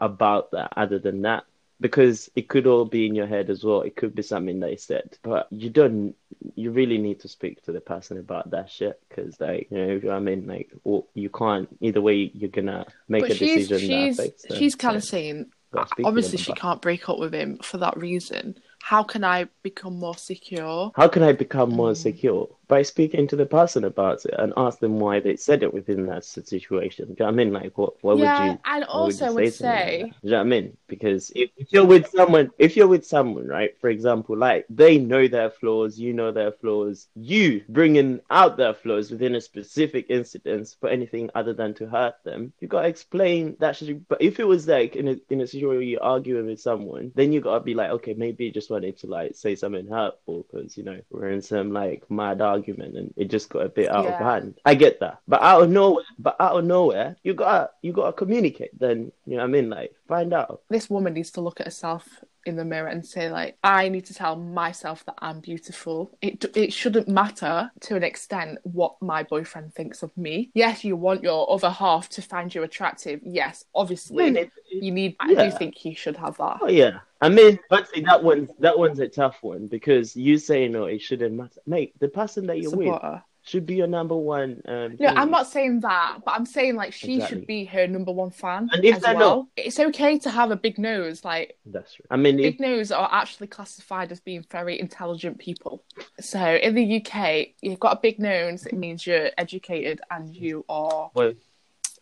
about 0.00 0.50
that 0.50 0.72
other 0.76 0.98
than 0.98 1.22
that 1.22 1.44
because 1.80 2.30
it 2.34 2.48
could 2.48 2.66
all 2.66 2.84
be 2.84 3.06
in 3.06 3.14
your 3.14 3.26
head 3.26 3.50
as 3.50 3.62
well. 3.64 3.82
It 3.82 3.96
could 3.96 4.14
be 4.14 4.22
something 4.22 4.60
they 4.60 4.76
said, 4.76 5.18
but 5.22 5.46
you 5.50 5.70
don't. 5.70 6.14
You 6.54 6.70
really 6.70 6.98
need 6.98 7.20
to 7.20 7.28
speak 7.28 7.62
to 7.64 7.72
the 7.72 7.80
person 7.80 8.18
about 8.18 8.50
that 8.50 8.70
shit 8.70 9.00
because, 9.08 9.38
like, 9.40 9.68
you 9.70 9.76
know, 9.78 9.86
you 9.94 10.00
know 10.00 10.08
what 10.08 10.16
I 10.16 10.20
mean, 10.20 10.46
like, 10.46 10.70
or 10.84 11.04
you 11.14 11.28
can't. 11.30 11.68
Either 11.80 12.00
way, 12.00 12.30
you're 12.34 12.50
gonna 12.50 12.86
make 13.08 13.22
But 13.22 13.32
a 13.32 13.34
she's 13.34 13.68
decision 13.68 13.88
she's 13.88 14.16
that 14.16 14.38
them. 14.48 14.58
she's 14.58 14.74
kind 14.74 14.96
of 14.96 15.04
saying 15.04 15.46
gotta 15.72 15.88
speak 15.88 16.04
to 16.04 16.08
obviously 16.08 16.38
she 16.38 16.52
can't 16.52 16.80
break 16.82 17.08
up 17.08 17.18
with 17.18 17.34
him 17.34 17.58
for 17.58 17.78
that 17.78 17.96
reason. 17.96 18.58
How 18.80 19.02
can 19.02 19.24
I 19.24 19.48
become 19.62 19.98
more 19.98 20.16
secure? 20.16 20.92
How 20.94 21.08
can 21.08 21.22
I 21.22 21.32
become 21.32 21.70
more 21.70 21.92
Mm. 21.92 21.96
secure? 21.96 22.48
By 22.68 22.82
speaking 22.82 23.28
to 23.28 23.36
the 23.36 23.46
person 23.46 23.84
about 23.84 24.24
it 24.24 24.34
and 24.38 24.52
ask 24.56 24.80
them 24.80 24.98
why 24.98 25.20
they 25.20 25.36
said 25.36 25.62
it 25.62 25.72
within 25.72 26.06
that 26.06 26.24
situation. 26.24 27.06
Do 27.06 27.10
you 27.10 27.16
know 27.20 27.26
what 27.26 27.32
I 27.32 27.36
mean? 27.36 27.52
Like, 27.52 27.78
what, 27.78 28.02
what 28.02 28.18
yeah, 28.18 28.40
would 28.40 28.52
you? 28.52 28.58
and 28.64 28.80
would 28.80 28.88
also 28.88 29.32
would 29.32 29.44
like 29.44 29.52
say, 29.52 30.02
that? 30.02 30.20
Do 30.20 30.28
you 30.28 30.30
know 30.30 30.36
what 30.38 30.40
I 30.40 30.48
mean? 30.48 30.76
Because 30.88 31.30
if, 31.34 31.50
if 31.56 31.72
you're 31.72 31.86
with 31.86 32.08
someone, 32.08 32.50
if 32.58 32.76
you're 32.76 32.88
with 32.88 33.06
someone, 33.06 33.46
right? 33.46 33.78
For 33.80 33.88
example, 33.88 34.36
like 34.36 34.66
they 34.68 34.98
know 34.98 35.28
their 35.28 35.50
flaws, 35.50 35.98
you 35.98 36.12
know 36.12 36.32
their 36.32 36.52
flaws. 36.52 37.06
You 37.14 37.62
bringing 37.68 38.20
out 38.30 38.56
their 38.56 38.74
flaws 38.74 39.10
within 39.10 39.36
a 39.36 39.40
specific 39.40 40.06
incident 40.08 40.74
for 40.80 40.88
anything 40.88 41.30
other 41.34 41.54
than 41.54 41.74
to 41.74 41.86
hurt 41.86 42.16
them, 42.24 42.52
you 42.60 42.68
gotta 42.68 42.88
explain 42.88 43.56
that. 43.60 43.76
Should, 43.76 44.08
but 44.08 44.20
if 44.20 44.40
it 44.40 44.46
was 44.46 44.66
like 44.66 44.96
in 44.96 45.08
a 45.08 45.16
in 45.30 45.40
a 45.40 45.46
situation 45.46 45.68
where 45.68 45.82
you're 45.82 46.02
arguing 46.02 46.46
with 46.46 46.60
someone, 46.60 47.12
then 47.14 47.32
you 47.32 47.40
gotta 47.40 47.62
be 47.62 47.74
like, 47.74 47.90
okay, 47.90 48.14
maybe 48.14 48.46
you 48.46 48.52
just 48.52 48.70
wanted 48.70 48.98
to 48.98 49.06
like 49.06 49.36
say 49.36 49.54
something 49.54 49.86
hurtful 49.86 50.46
because 50.50 50.76
you 50.76 50.82
know 50.82 51.00
we're 51.10 51.30
in 51.30 51.42
some 51.42 51.72
like 51.72 52.02
mad 52.10 52.40
argument 52.40 52.55
and 52.64 53.12
it 53.16 53.30
just 53.30 53.48
got 53.48 53.66
a 53.66 53.68
bit 53.68 53.90
out 53.90 54.06
of 54.06 54.14
hand. 54.14 54.54
I 54.64 54.74
get 54.74 55.00
that, 55.00 55.20
but 55.28 55.42
out 55.42 55.62
of 55.62 55.70
nowhere, 55.70 56.04
but 56.18 56.36
out 56.40 56.58
of 56.58 56.64
nowhere, 56.64 57.16
you 57.22 57.34
gotta 57.34 57.70
you 57.82 57.92
gotta 57.92 58.12
communicate. 58.12 58.78
Then 58.78 59.12
you 59.26 59.36
know 59.36 59.38
what 59.38 59.44
I 59.44 59.46
mean, 59.48 59.70
like 59.70 59.94
find 60.08 60.32
out. 60.32 60.62
this 60.68 60.90
woman 60.90 61.14
needs 61.14 61.30
to 61.32 61.40
look 61.40 61.60
at 61.60 61.66
herself 61.66 62.06
in 62.46 62.56
the 62.56 62.64
mirror 62.64 62.88
and 62.88 63.04
say 63.04 63.28
like 63.30 63.56
i 63.64 63.88
need 63.88 64.04
to 64.06 64.14
tell 64.14 64.36
myself 64.36 65.04
that 65.04 65.14
i'm 65.18 65.40
beautiful. 65.40 66.16
It 66.22 66.44
it 66.56 66.72
shouldn't 66.72 67.08
matter 67.08 67.70
to 67.80 67.96
an 67.96 68.02
extent 68.02 68.58
what 68.62 68.96
my 69.00 69.22
boyfriend 69.22 69.74
thinks 69.74 70.02
of 70.02 70.16
me. 70.16 70.50
Yes 70.54 70.84
you 70.84 70.96
want 70.96 71.22
your 71.22 71.50
other 71.50 71.70
half 71.70 72.08
to 72.10 72.22
find 72.22 72.54
you 72.54 72.62
attractive. 72.62 73.20
Yes 73.22 73.64
obviously 73.74 74.30
mm, 74.30 74.36
it- 74.36 74.50
you 74.70 74.92
need 74.92 75.16
i 75.20 75.34
do 75.34 75.50
think 75.50 75.74
he 75.76 75.94
should 75.94 76.16
have 76.16 76.36
that. 76.38 76.58
Oh 76.60 76.68
yeah. 76.68 76.98
I 77.20 77.30
mean, 77.30 77.58
see, 77.94 78.02
that 78.02 78.22
one's 78.22 78.50
that 78.58 78.78
one's 78.78 78.98
a 78.98 79.08
tough 79.08 79.38
one 79.40 79.68
because 79.68 80.14
you 80.14 80.36
say 80.38 80.68
no, 80.68 80.82
oh, 80.82 80.86
it 80.86 81.00
shouldn't 81.00 81.34
matter. 81.34 81.60
Mate, 81.66 81.94
the 81.98 82.08
person 82.08 82.46
that 82.48 82.58
you're 82.58 82.70
with 82.76 82.86
supporter 82.88 83.22
should 83.48 83.64
be 83.66 83.76
your 83.76 83.86
number 83.86 84.16
one. 84.16 84.60
Um, 84.66 84.96
no 84.98 85.08
thing. 85.08 85.16
i'm 85.16 85.30
not 85.30 85.46
saying 85.46 85.80
that 85.80 86.18
but 86.24 86.32
i'm 86.34 86.44
saying 86.46 86.74
like 86.76 86.92
she 86.92 87.14
Exactly. 87.16 87.38
should 87.38 87.46
be 87.46 87.64
her 87.66 87.86
number 87.86 88.12
one 88.12 88.30
fan 88.30 88.68
And 88.72 88.84
if 88.84 89.00
they're 89.00 89.14
well 89.16 89.36
not- 89.36 89.46
it's 89.56 89.78
okay 89.78 90.18
to 90.20 90.30
have 90.30 90.50
a 90.50 90.56
big 90.56 90.78
nose 90.78 91.24
like 91.24 91.56
That's 91.64 91.94
true. 91.94 92.04
I 92.10 92.16
mean, 92.16 92.38
if, 92.40 92.44
Big 92.58 92.60
nose 92.60 92.90
are 92.92 93.08
actually 93.12 93.46
classified 93.46 94.10
as 94.12 94.20
being 94.20 94.44
very 94.50 94.78
intelligent 94.80 95.38
people. 95.38 95.84
So 96.20 96.40
in 96.56 96.74
the 96.74 96.86
UK, 97.00 97.48
you've 97.62 97.80
got 97.80 97.96
a 97.96 98.00
big 98.00 98.18
nose, 98.18 98.66
it 98.66 98.74
means 98.74 99.06
you're 99.06 99.30
educated 99.38 100.00
and 100.10 100.34
you 100.34 100.64
are 100.68 101.10
well, 101.14 101.32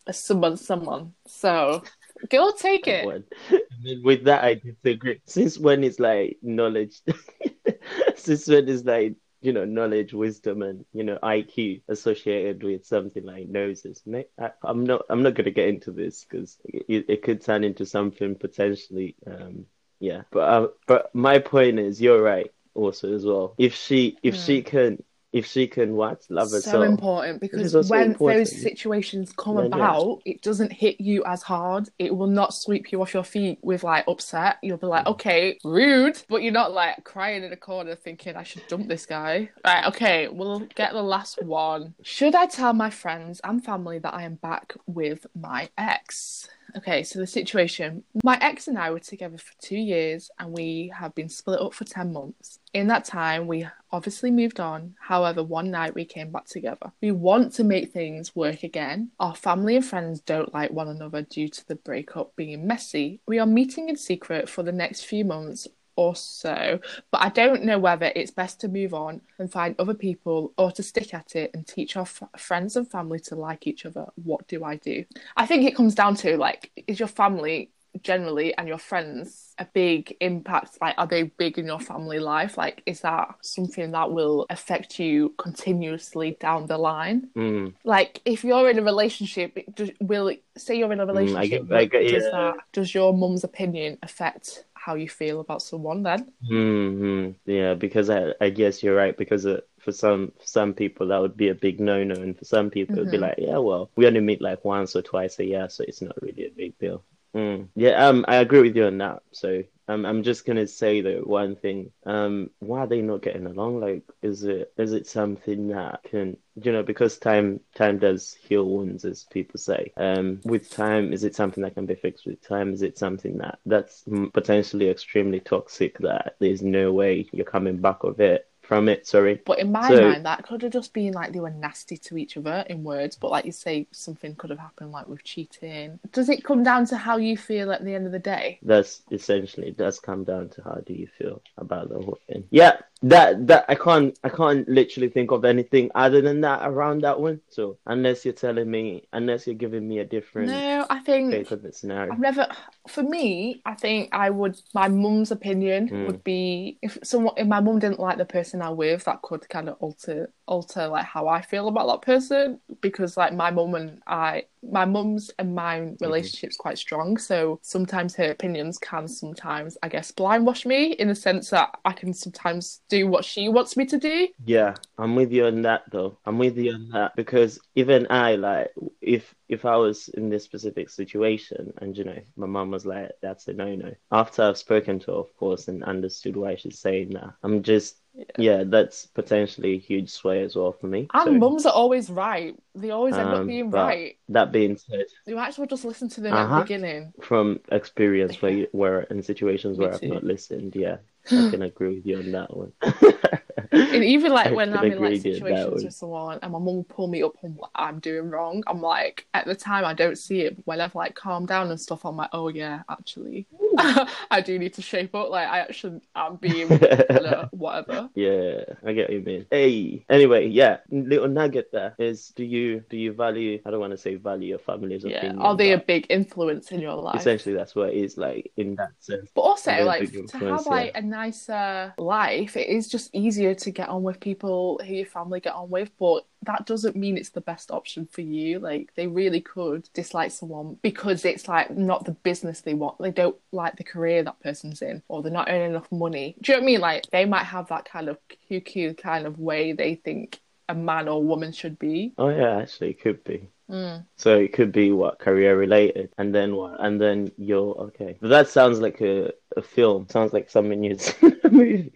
a 0.07 0.13
someone, 0.13 0.57
someone. 0.57 1.13
So 1.27 1.83
go 2.31 2.53
take 2.53 2.87
it. 2.89 3.07
I 3.51 3.59
mean, 3.83 4.03
with 4.03 4.25
that, 4.25 4.45
I 4.45 4.55
disagree. 4.55 5.21
Since 5.27 5.59
when 5.59 5.83
is 5.85 5.99
like 6.01 6.39
knowledge? 6.43 7.01
Since 8.17 8.49
when 8.49 8.69
is 8.69 8.85
like 8.85 9.15
you 9.45 9.53
know 9.53 9.65
knowledge, 9.65 10.13
wisdom, 10.13 10.63
and 10.63 10.85
you 10.93 11.05
know 11.05 11.19
IQ 11.23 11.83
associated 11.89 12.63
with 12.63 12.87
something 12.87 13.25
like 13.25 13.49
noses? 13.49 14.03
I, 14.39 14.51
I'm 14.63 14.85
not. 14.85 15.03
I'm 15.11 15.23
not 15.23 15.35
gonna 15.35 15.51
get 15.51 15.69
into 15.69 15.91
this 15.93 16.25
because 16.25 16.59
it, 16.65 17.07
it 17.09 17.23
could 17.23 17.43
turn 17.43 17.65
into 17.65 17.87
something 17.87 18.35
potentially. 18.35 19.17
Um, 19.27 19.67
yeah, 20.01 20.23
but 20.31 20.41
uh, 20.41 20.69
but 20.87 21.15
my 21.15 21.39
point 21.39 21.79
is, 21.79 22.01
you're 22.01 22.23
right. 22.23 22.53
Also, 22.75 23.15
as 23.15 23.25
well, 23.25 23.55
if 23.59 23.75
she 23.75 24.19
if 24.23 24.37
she 24.37 24.63
can 24.63 25.03
if 25.35 25.45
she 25.47 25.67
can 25.67 25.97
what 25.97 26.25
love 26.31 26.49
So 26.49 26.57
herself, 26.57 26.85
important 26.87 27.41
because 27.41 27.75
when 27.91 28.13
important. 28.13 28.39
those 28.39 28.57
situations 28.63 29.35
come 29.37 29.59
yeah. 29.59 29.65
about, 29.65 30.23
it 30.25 30.43
doesn't 30.43 30.73
hit 30.73 31.01
you 31.01 31.25
as 31.27 31.43
hard. 31.43 31.89
It 31.99 32.15
will 32.17 32.29
not 32.29 32.55
sweep 32.55 32.93
you 32.93 33.03
off 33.03 33.13
your 33.13 33.25
feet 33.25 33.59
with 33.61 33.83
like 33.83 34.05
upset. 34.07 34.59
You'll 34.63 34.77
be 34.79 34.87
Mm. 34.87 34.91
like, 34.91 35.07
okay, 35.09 35.59
rude, 35.65 36.23
but 36.29 36.43
you're 36.45 36.53
not 36.53 36.71
like 36.73 37.03
crying 37.03 37.43
in 37.43 37.53
a 37.53 37.57
corner 37.57 37.97
thinking 37.97 38.37
I 38.37 38.45
should 38.45 38.63
dump 38.69 38.87
this 38.87 39.07
guy. 39.07 39.51
Right, 39.65 39.85
okay, 39.89 40.29
we'll 40.29 40.61
get 40.77 40.93
the 40.93 41.03
last 41.03 41.43
one. 41.43 41.95
Should 42.03 42.37
I 42.37 42.47
tell 42.47 42.73
my 42.73 42.91
friends 42.91 43.41
and 43.43 43.65
family 43.65 43.99
that 43.99 44.15
I 44.15 44.23
am 44.23 44.37
back 44.37 44.75
with 44.87 45.27
my 45.35 45.69
ex? 45.77 46.49
Okay, 46.77 47.05
so 47.05 47.21
the 47.21 47.27
situation 47.27 48.03
my 48.25 48.37
ex 48.41 48.67
and 48.67 48.77
I 48.77 48.91
were 48.91 48.99
together 48.99 49.39
for 49.39 49.53
two 49.61 49.77
years 49.77 50.31
and 50.39 50.53
we 50.53 50.93
have 50.99 51.15
been 51.15 51.29
split 51.29 51.61
up 51.61 51.73
for 51.73 51.85
10 51.85 52.13
months. 52.13 52.59
In 52.73 52.89
that 52.89 53.05
time, 53.05 53.47
we 53.47 53.67
obviously 53.93 54.33
moved 54.33 54.59
on. 54.59 54.97
However, 55.01 55.45
one 55.45 55.71
night 55.71 55.95
we 55.95 56.05
came 56.05 56.33
back 56.33 56.47
together. 56.47 56.93
We 57.01 57.13
want 57.13 57.53
to 57.55 57.65
make 57.65 57.93
things 57.93 58.35
work 58.35 58.65
again. 58.65 59.11
Our 59.21 59.37
family 59.37 59.77
and 59.77 59.85
friends 59.85 60.21
don't 60.21 60.53
like 60.53 60.73
one 60.73 60.89
another 60.89 61.23
due 61.23 61.49
to 61.49 61.69
the 61.69 61.77
breakup 61.77 62.35
being 62.35 62.67
messy. 62.67 63.21
We 63.27 63.39
are 63.39 63.47
meeting 63.47 63.89
in 63.89 63.97
secret 63.97 64.49
for 64.49 64.65
the 64.65 64.73
next 64.73 65.05
few 65.05 65.25
months 65.25 65.69
or 65.97 66.17
so, 66.17 66.81
but 67.11 67.21
I 67.23 67.29
don't 67.29 67.65
know 67.65 67.79
whether 67.79 68.11
it's 68.15 68.31
best 68.31 68.61
to 68.61 68.69
move 68.69 68.95
on 68.95 69.21
and 69.39 69.51
find 69.51 69.75
other 69.79 69.95
people 69.95 70.53
or 70.59 70.73
to 70.73 70.83
stick 70.83 71.15
at 71.15 71.37
it 71.37 71.51
and 71.55 71.67
teach 71.67 71.97
our 71.97 72.03
f- 72.03 72.23
friends 72.37 72.77
and 72.77 72.91
family 72.91 73.21
to 73.21 73.37
like 73.37 73.67
each 73.67 73.87
other. 73.87 74.07
What 74.23 74.49
do 74.49 74.65
I 74.65 74.77
do? 74.77 75.05
I 75.37 75.47
think 75.47 75.65
it 75.65 75.77
comes 75.77 75.95
down 75.95 76.17
to 76.17 76.37
like, 76.37 76.71
is 76.87 76.99
your 76.99 77.09
family 77.09 77.71
generally 78.03 78.53
and 78.59 78.67
your 78.67 78.79
friends 78.79 79.55
a 79.57 79.67
big 79.73 80.17
impact? 80.21 80.79
Like, 80.81 80.97
are 80.99 81.07
they 81.07 81.23
big 81.23 81.59
in 81.61 81.67
your 81.67 81.79
family 81.79 82.19
life? 82.19 82.59
Like, 82.59 82.83
is 82.87 83.03
that 83.03 83.37
something 83.41 83.93
that 83.93 84.11
will 84.11 84.47
affect 84.51 84.99
you 84.99 85.33
continuously 85.39 86.37
down 86.41 86.67
the 86.67 86.77
line? 86.77 87.29
Mm, 87.37 87.75
Like, 87.85 88.21
if 88.25 88.43
you're 88.43 88.69
in 88.69 88.81
a 88.81 88.83
relationship, 88.83 89.53
it 89.57 89.77
does, 89.77 89.91
will 90.01 90.33
say 90.57 90.77
you're 90.77 90.93
in 90.93 90.99
a 90.99 91.07
relationship, 91.07 91.69
get- 91.69 91.73
I 91.79 91.85
get- 91.85 92.11
does 92.11 92.25
yeah. 92.25 92.31
that 92.31 92.55
does 92.73 92.93
your 92.95 93.15
mum's 93.15 93.45
opinion 93.45 93.99
affect 94.03 94.65
how 94.85 94.95
you 94.95 95.09
feel 95.09 95.41
about 95.41 95.63
someone? 95.63 96.03
Then, 96.03 96.33
hmm 96.47 97.31
Yeah, 97.47 97.75
because 97.75 98.11
I, 98.11 98.35
I 98.41 98.51
guess 98.51 98.83
you're 98.83 98.95
right. 98.97 99.17
Because 99.17 99.47
uh, 99.47 99.61
for 99.81 99.93
some 99.93 100.33
some 100.45 100.75
people 100.75 101.09
that 101.09 101.19
would 101.21 101.37
be 101.37 101.49
a 101.49 101.55
big 101.55 101.81
no 101.81 102.05
no, 102.05 102.21
and 102.21 102.39
for 102.39 102.45
some 102.45 102.71
people 102.71 102.99
it'd 103.01 103.11
be 103.11 103.17
Mhm. 103.17 103.19
like, 103.19 103.37
yeah, 103.39 103.59
well, 103.59 103.91
we 103.97 104.07
only 104.07 104.21
meet 104.21 104.43
like 104.43 104.65
once 104.65 104.95
or 104.97 105.03
twice 105.03 105.39
a 105.39 105.45
year, 105.45 105.69
so 105.69 105.85
it's 105.87 106.03
not 106.03 106.21
really 106.23 106.47
a 106.47 106.51
big 106.51 106.79
deal. 106.79 107.05
Mm. 107.35 107.69
Yeah, 107.75 108.07
um, 108.09 108.25
I 108.29 108.37
agree 108.37 108.63
with 108.63 108.77
you 108.77 108.87
on 108.87 108.99
that. 108.99 109.23
So 109.33 109.65
um, 109.89 110.07
I'm 110.07 110.23
just 110.23 110.47
gonna 110.47 110.67
say 110.69 111.01
though 111.01 111.21
one 111.23 111.57
thing. 111.57 111.91
Um, 112.07 112.51
why 112.61 112.81
are 112.81 112.87
they 112.87 113.03
not 113.03 113.23
getting 113.23 113.47
along? 113.47 113.81
Like, 113.81 114.05
is 114.23 114.45
it 114.45 114.73
is 114.79 114.93
it 114.93 115.09
something 115.09 115.69
that 115.69 116.05
can 116.05 116.37
you 116.63 116.71
know 116.73 116.85
because 116.85 117.19
time 117.19 117.59
time 117.75 117.99
does 117.99 118.35
heal 118.35 118.65
wounds, 118.65 119.05
as 119.05 119.25
people 119.25 119.59
say. 119.59 119.93
Um, 119.97 120.41
with 120.45 120.71
time, 120.71 121.13
is 121.13 121.25
it 121.25 121.35
something 121.35 121.63
that 121.65 121.75
can 121.75 121.87
be 121.87 121.97
fixed 121.97 122.25
with 122.25 122.41
time? 122.47 122.73
Is 122.73 122.83
it 122.83 122.99
something 122.99 123.39
that 123.39 123.59
that's 123.67 124.05
potentially 124.33 124.89
extremely 124.89 125.41
toxic 125.41 125.99
that 125.99 126.37
there's 126.39 126.63
no 126.63 126.93
way 126.93 127.29
you're 127.33 127.45
coming 127.45 127.79
back 127.79 128.05
of 128.05 128.21
it 128.21 128.49
from 128.65 128.89
it? 128.89 129.07
Sorry. 129.07 129.41
but 129.45 129.59
in 129.59 129.71
my 129.73 129.89
So- 129.89 130.01
mind, 130.11 130.27
that 130.27 130.43
could 130.43 130.63
have 130.63 130.73
just 130.73 130.93
been 130.93 131.13
like 131.13 131.33
they 131.33 131.41
were 131.41 131.51
nasty 131.51 131.97
to 131.99 132.17
each 132.17 132.37
other 132.37 132.65
in 132.69 132.83
words. 132.83 133.17
But 133.17 133.31
like 133.31 133.45
you 133.45 133.53
say, 133.53 133.87
something 133.93 134.35
could 134.37 134.51
have 134.51 134.59
happened, 134.59 134.93
like 134.93 135.07
with 135.09 135.23
cheating. 135.25 135.99
Does 136.13 136.29
it 136.29 136.45
come 136.45 136.63
down 136.63 136.87
to 136.87 136.97
how 136.97 137.17
you 137.19 137.37
feel 137.37 137.71
at 137.73 137.85
the 137.85 137.95
end 137.95 138.07
of 138.07 138.13
the 138.13 138.19
day? 138.19 138.59
That's 138.63 139.03
essentially 139.11 139.69
it 139.69 139.77
does 139.77 140.01
come 140.01 140.25
down 140.25 140.49
to 140.51 140.63
how 140.63 140.81
do 140.87 140.95
you 140.95 141.07
feel 141.07 141.43
about 141.59 141.89
the 141.91 141.97
whole 141.97 142.19
thing. 142.27 142.45
Yeah, 142.51 142.79
that 143.09 143.47
that 143.49 143.65
I 143.69 143.75
can't 143.75 144.19
I 144.25 144.29
can't 144.29 144.69
literally 144.69 145.09
think 145.09 145.31
of 145.31 145.45
anything 145.45 145.91
other 145.95 146.21
than 146.21 146.41
that 146.43 146.61
around 146.69 147.03
that 147.03 147.21
one. 147.21 147.41
So 147.49 147.79
unless 147.87 148.25
you're 148.25 148.35
telling 148.35 148.71
me, 148.71 149.09
unless 149.13 149.47
you're 149.47 149.55
giving 149.57 149.87
me 149.89 149.99
a 149.99 150.05
different 150.05 150.49
No, 150.51 150.87
I 150.89 151.01
think 151.01 151.47
scenario. 151.73 152.13
I've 152.13 152.21
never. 152.21 152.49
For 152.89 153.03
me, 153.03 153.63
I 153.65 153.75
think 153.75 154.11
I 154.13 154.31
would. 154.31 154.61
My 154.73 154.89
mum's 154.89 155.31
opinion 155.31 155.89
Mm. 155.89 156.07
would 156.07 156.25
be 156.25 156.79
if 156.83 156.99
someone, 157.03 157.35
if 157.37 157.47
my 157.47 157.61
mum 157.61 157.79
didn't 157.79 158.01
like 158.01 158.19
the 158.19 158.25
person 158.25 158.63
I'm 158.63 158.77
with, 158.77 159.05
that 159.05 159.23
could 159.23 159.49
kind 159.49 159.69
of 159.69 159.77
alter 159.81 160.31
alter 160.47 160.89
like 160.89 161.05
how 161.07 161.29
I 161.29 161.43
feel 161.43 161.69
about 161.69 161.87
that 161.89 162.03
person 162.03 162.61
because 162.81 163.17
like 163.17 163.33
my 163.35 163.51
mum 163.51 163.75
and 163.75 164.03
I, 164.07 164.45
my 164.71 164.85
mum's 164.85 165.31
and 165.39 165.55
my 165.55 165.81
mm-hmm. 165.81 166.05
relationship's 166.05 166.57
quite 166.57 166.79
strong. 166.79 167.17
So 167.17 167.59
sometimes 167.63 168.15
her 168.17 168.31
opinions 168.31 168.79
can 168.79 169.09
sometimes, 169.09 169.77
I 169.83 169.89
guess, 169.89 170.11
blindwash 170.11 170.67
me 170.67 170.93
in 170.93 171.09
the 171.09 171.15
sense 171.15 171.51
that 171.51 171.79
I 171.85 171.93
can 171.93 172.13
sometimes 172.13 172.81
do 172.89 173.07
what 173.07 173.25
she 173.25 173.49
wants 173.49 173.77
me 173.77 173.87
to 173.87 173.99
do. 173.99 174.29
Yeah, 174.45 174.75
I'm 174.99 175.15
with 175.15 175.33
you 175.33 175.47
on 175.47 175.63
that 175.63 175.83
though. 175.91 176.19
I'm 176.25 176.39
with 176.39 176.57
you 176.57 176.73
on 176.73 176.89
that 176.91 177.17
because 177.17 177.59
even 177.75 178.07
I 178.11 178.37
like 178.37 178.73
if 179.01 179.35
if 179.49 179.65
I 179.65 179.77
was 179.77 180.09
in 180.09 180.31
this 180.31 180.45
specific 180.45 180.89
situation 180.91 181.73
and 181.79 181.97
you 181.97 182.05
know 182.05 182.21
my 182.37 182.47
mum 182.47 182.71
was 182.71 182.87
like 182.87 183.13
that's 183.21 183.49
a 183.49 183.53
no 183.53 183.75
no. 183.75 183.95
After 184.11 184.43
I've 184.43 184.59
spoken 184.59 184.99
to 185.01 185.13
her 185.13 185.19
of 185.19 185.37
course 185.37 185.69
and 185.69 185.85
understood 185.85 186.37
why 186.37 186.57
she's 186.57 186.79
saying 186.79 187.11
that, 187.11 187.35
I'm 187.43 187.63
just 187.63 187.97
yeah, 188.39 188.65
that's 188.65 189.07
potentially 189.07 189.75
a 189.75 189.79
huge 189.79 190.11
sway 190.11 190.43
as 190.43 190.57
well 190.57 190.73
for 190.73 190.87
me. 190.87 191.09
And 191.13 191.25
So, 191.25 191.33
mums 191.39 191.67
are 191.67 191.73
always 191.73 192.11
right. 192.11 192.57
They 192.75 192.91
always 192.91 193.19
end 193.19 193.33
up 193.33 193.41
Um, 193.41 193.47
being 193.47 193.71
right. 193.71 194.19
that 194.29 194.53
being 194.53 194.77
said, 194.77 195.07
You 195.27 195.37
might 195.37 195.49
as 195.49 195.59
well 195.59 195.67
just 195.67 195.85
listen 195.85 196.09
to 196.11 196.21
them 196.21 196.35
at 196.35 196.45
Uh-huh. 196.45 196.55
the 196.57 196.63
beginning. 196.63 197.13
from 197.23 197.61
experience 197.71 198.43
where 198.43 198.53
you, 198.53 198.69
where 198.73 199.03
in 199.03 199.23
situations 199.23 199.79
where 199.79 199.95
I've 199.95 200.07
not 200.07 200.25
listened, 200.25 200.75
yeah, 200.77 200.99
I 201.37 201.43
can 201.51 201.63
agree 201.63 201.95
with 201.97 202.07
you 202.07 202.19
on 202.19 202.33
that 202.33 202.57
one. 202.57 202.73
And 203.93 204.03
even 204.05 204.33
like 204.33 204.51
I 204.51 204.53
when 204.53 204.75
I'm 204.75 204.91
in 204.91 205.01
like 205.01 205.13
with 205.13 205.25
you 205.27 205.37
on 205.37 205.49
that 205.49 205.71
situations 205.71 205.85
with 205.85 205.95
someone 205.95 206.39
and 206.43 206.53
my 206.53 206.59
mum 206.59 206.65
will 206.67 206.85
pull 206.85 207.07
me 207.07 207.23
up 207.23 207.35
on 207.45 207.55
what 207.55 207.71
I'm 207.75 208.01
doing 208.01 208.31
wrong, 208.31 208.63
I'm 208.67 208.81
like, 208.81 209.27
at 209.35 209.47
the 209.47 209.55
time 209.55 209.85
I 209.85 209.95
don't 209.95 210.17
see 210.19 210.41
it, 210.43 210.57
but 210.57 210.67
when 210.67 210.81
I've 210.81 210.95
like 210.95 211.15
calmed 211.15 211.49
down 211.49 211.71
and 211.71 211.81
stuff, 211.81 212.05
I'm 212.05 212.17
like, 212.17 212.31
oh 212.33 212.49
yeah, 212.49 212.83
actually. 212.89 213.47
I 214.31 214.41
do 214.41 214.59
need 214.59 214.75
to 214.75 214.83
shape 214.83 215.15
up. 215.15 215.31
Like 215.31 215.49
I 215.49 215.61
actually 215.61 216.01
am 216.15 216.37
being 216.37 216.69
whatever. 217.51 218.09
Yeah, 218.15 218.65
I 218.85 218.93
get 218.93 219.09
what 219.09 219.13
you 219.13 219.21
mean. 219.21 219.47
Hey, 219.51 220.05
anyway, 220.09 220.49
yeah, 220.49 220.79
little 220.91 221.29
nugget 221.29 221.71
there 221.73 221.95
is: 221.99 222.29
do 222.29 222.45
you 222.45 222.85
do 222.89 222.97
you 222.97 223.13
value? 223.13 223.61
I 223.65 223.71
don't 223.71 223.81
want 223.81 223.93
to 223.93 223.99
say 223.99 224.15
value 224.17 224.49
your 224.49 224.59
family's 224.59 225.05
Yeah. 225.05 225.19
opinion. 225.19 225.39
Are 225.41 225.57
they 225.57 225.73
a 225.73 225.79
big 225.79 226.07
influence 226.11 226.73
in 226.73 226.81
your 226.81 226.95
life? 226.95 227.21
Essentially, 227.21 227.55
that's 227.55 227.75
what 227.75 227.91
it 227.91 227.97
is 227.97 228.17
like 228.17 228.53
in 228.57 228.77
that 228.77 228.91
sense. 228.99 229.31
But 229.35 229.43
also, 229.43 229.71
like 229.85 230.11
to 230.11 230.39
have 230.39 230.67
like 230.67 230.93
a 230.95 231.03
nicer 231.03 231.95
life, 231.99 232.57
it 232.57 232.69
is 232.69 232.89
just 232.89 233.15
easier 233.15 233.55
to 233.55 233.71
get 233.71 233.89
on 233.89 234.03
with 234.03 234.21
people 234.21 234.81
who 234.85 234.95
your 234.95 235.07
family 235.07 235.41
get 235.41 235.55
on 235.55 235.71
with. 235.71 235.91
But 235.99 236.25
that 236.47 236.67
doesn't 236.67 236.97
mean 236.97 237.17
it's 237.17 237.31
the 237.31 237.41
best 237.41 237.71
option 237.71 238.07
for 238.07 238.21
you. 238.21 238.59
Like 238.59 238.93
they 238.97 239.07
really 239.07 239.41
could 239.41 239.89
dislike 239.95 240.31
someone 240.31 240.79
because 240.83 241.25
it's 241.25 241.49
like 241.49 241.71
not 241.71 242.05
the 242.05 242.13
business 242.13 242.61
they 242.61 242.75
want. 242.75 242.99
They 242.99 243.11
don't 243.11 243.37
like 243.53 243.77
the 243.77 243.85
career 243.85 244.23
that 244.23 244.41
person's 244.41 244.83
in, 244.83 245.03
or 245.09 245.23
they're 245.23 245.33
not 245.33 245.49
earning 245.49 245.71
enough 245.71 245.91
money. 245.91 246.37
Do 246.41 246.53
you 246.53 246.59
know 246.59 246.63
what 246.63 246.65
I 246.65 246.67
mean? 246.67 246.81
Like 246.81 247.11
they 247.11 247.25
might 247.25 247.45
have 247.45 247.69
that 247.69 247.85
kind 247.85 248.09
of 248.09 248.19
cuckoo 248.49 248.95
kind 248.95 249.27
of 249.27 249.39
way 249.39 249.73
they 249.73 249.95
think 249.95 250.41
a 250.69 250.75
man 250.75 251.09
or 251.09 251.23
woman 251.23 251.53
should 251.53 251.79
be. 251.79 252.15
Oh 252.19 252.29
yeah, 252.29 252.59
actually, 252.59 252.91
it 252.91 253.01
could 253.01 253.23
be. 253.25 253.51
Mm. 253.71 254.05
So 254.17 254.39
it 254.39 254.53
could 254.53 254.73
be 254.73 254.93
what 254.93 255.19
career 255.19 255.57
related, 255.57 256.11
and 256.19 256.35
then 256.35 256.55
what, 256.55 256.77
and 256.85 257.01
then 257.01 257.33
you're 257.39 257.75
okay. 257.87 258.17
But 258.21 258.29
that 258.29 258.49
sounds 258.49 258.79
like 258.81 259.01
a, 259.01 259.33
a 259.57 259.63
film. 259.63 260.07
Sounds 260.11 260.33
like 260.33 260.51
something 260.51 260.85
you'd 260.85 261.01
see 261.01 261.27
in 261.27 261.41
a 261.45 261.51
movie. 261.51 261.93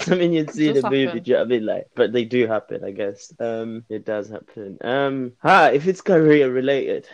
something 0.00 0.32
you'd 0.32 0.50
see 0.50 0.68
in 0.68 0.78
a 0.78 0.90
movie. 0.90 1.20
Do 1.20 1.30
you 1.30 1.36
know 1.36 1.40
what 1.40 1.46
I 1.46 1.48
mean? 1.48 1.66
Like, 1.66 1.86
but 1.94 2.12
they 2.12 2.24
do 2.24 2.46
happen, 2.46 2.84
I 2.84 2.92
guess. 2.92 3.32
Um, 3.38 3.84
it 3.88 4.04
does 4.04 4.30
happen. 4.30 4.78
Um, 4.80 5.32
ah, 5.44 5.68
if 5.68 5.86
it's 5.86 6.00
career 6.00 6.50
related. 6.50 7.06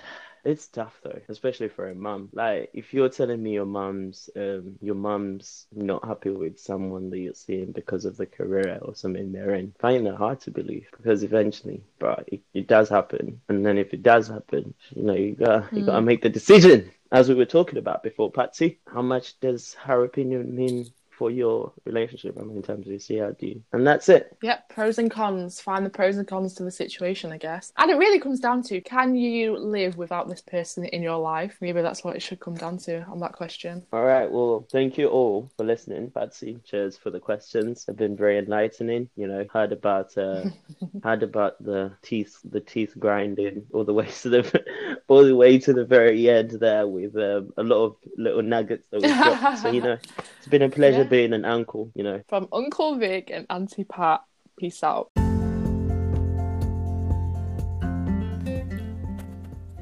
It's 0.46 0.68
tough 0.68 1.00
though, 1.02 1.20
especially 1.28 1.68
for 1.68 1.88
a 1.88 1.94
mum. 1.94 2.28
Like, 2.32 2.70
if 2.72 2.94
you're 2.94 3.08
telling 3.08 3.42
me 3.42 3.54
your 3.54 3.66
mum's, 3.66 4.30
um, 4.36 4.76
your 4.80 4.94
mum's 4.94 5.66
not 5.74 6.06
happy 6.06 6.30
with 6.30 6.60
someone 6.60 7.10
that 7.10 7.18
you're 7.18 7.34
seeing 7.34 7.72
because 7.72 8.04
of 8.04 8.16
the 8.16 8.26
career 8.26 8.78
or 8.80 8.94
something 8.94 9.32
they're 9.32 9.56
in, 9.56 9.74
find 9.80 10.06
that 10.06 10.14
hard 10.14 10.40
to 10.42 10.52
believe 10.52 10.86
because 10.96 11.24
eventually, 11.24 11.82
bro, 11.98 12.22
it, 12.28 12.42
it 12.54 12.68
does 12.68 12.88
happen. 12.88 13.40
And 13.48 13.66
then 13.66 13.76
if 13.76 13.92
it 13.92 14.04
does 14.04 14.28
happen, 14.28 14.72
you 14.94 15.02
know, 15.02 15.14
you 15.14 15.34
got 15.34 15.72
you 15.72 15.84
gotta 15.84 16.02
make 16.02 16.22
the 16.22 16.28
decision. 16.28 16.92
As 17.10 17.28
we 17.28 17.34
were 17.34 17.44
talking 17.44 17.78
about 17.78 18.04
before, 18.04 18.30
Patsy, 18.30 18.78
how 18.86 19.02
much 19.02 19.40
does 19.40 19.74
her 19.74 20.04
opinion 20.04 20.54
mean 20.54 20.86
for 21.16 21.30
your 21.30 21.72
relationship? 21.84 22.36
Mean, 22.36 22.56
in 22.56 22.62
terms 22.62 22.86
of 22.86 22.92
your 22.92 22.98
CRD, 22.98 23.60
and 23.72 23.86
that's 23.86 24.08
it. 24.08 24.36
Yep, 24.42 24.68
pros 24.68 24.98
and 24.98 25.10
cons. 25.10 25.60
Find 25.60 25.84
the 25.84 25.90
pros 25.90 26.16
and 26.16 26.26
cons 26.26 26.54
to 26.54 26.64
the 26.64 26.70
situation, 26.70 27.32
I 27.32 27.38
guess. 27.38 27.72
And 27.78 27.90
it 27.90 27.96
really 27.96 28.20
comes 28.20 28.40
down 28.40 28.62
to 28.64 28.80
can 28.80 29.16
you 29.16 29.56
live 29.56 29.96
without 29.96 30.28
this 30.28 30.40
person 30.40 30.84
in 30.86 31.02
your 31.02 31.18
life? 31.18 31.56
Maybe 31.60 31.82
that's 31.82 32.04
what 32.04 32.16
it 32.16 32.22
should 32.22 32.40
come 32.40 32.54
down 32.54 32.78
to 32.78 33.02
on 33.04 33.20
that 33.20 33.32
question. 33.32 33.84
All 33.92 34.04
right. 34.04 34.30
Well, 34.30 34.66
thank 34.70 34.98
you 34.98 35.08
all 35.08 35.50
for 35.56 35.64
listening, 35.64 36.10
Patsy. 36.10 36.58
Cheers 36.64 36.96
for 36.96 37.10
the 37.10 37.20
questions. 37.20 37.84
They've 37.84 37.96
been 37.96 38.16
very 38.16 38.38
enlightening. 38.38 39.08
You 39.16 39.28
know, 39.28 39.46
heard 39.52 39.72
about 39.72 40.16
uh, 40.18 40.44
heard 41.02 41.22
about 41.22 41.62
the 41.62 41.92
teeth, 42.02 42.38
the 42.44 42.60
teeth 42.60 42.94
grinding 42.98 43.66
all 43.72 43.84
the 43.84 43.94
way 43.94 44.06
to 44.22 44.28
the 44.28 44.64
all 45.08 45.24
the 45.24 45.34
way 45.36 45.58
to 45.58 45.72
the 45.72 45.84
very 45.84 46.28
end 46.28 46.50
there 46.52 46.86
with 46.86 47.16
um, 47.16 47.52
a 47.56 47.62
lot 47.62 47.84
of 47.84 47.96
little 48.16 48.42
nuggets 48.42 48.86
that 48.90 49.00
we 49.02 49.08
got. 49.08 49.58
so 49.58 49.70
you 49.70 49.80
know, 49.80 49.98
it's 50.38 50.48
been 50.48 50.62
a 50.62 50.68
pleasure 50.68 50.98
Yeah. 50.98 51.05
Being 51.06 51.32
an 51.32 51.44
uncle. 51.44 51.90
You 51.94 52.04
know. 52.04 52.22
From 52.28 52.48
Uncle 52.52 52.96
Vic 52.96 53.30
and 53.32 53.46
Auntie 53.50 53.84
Pat, 53.84 54.22
peace 54.58 54.82
out. 54.82 55.10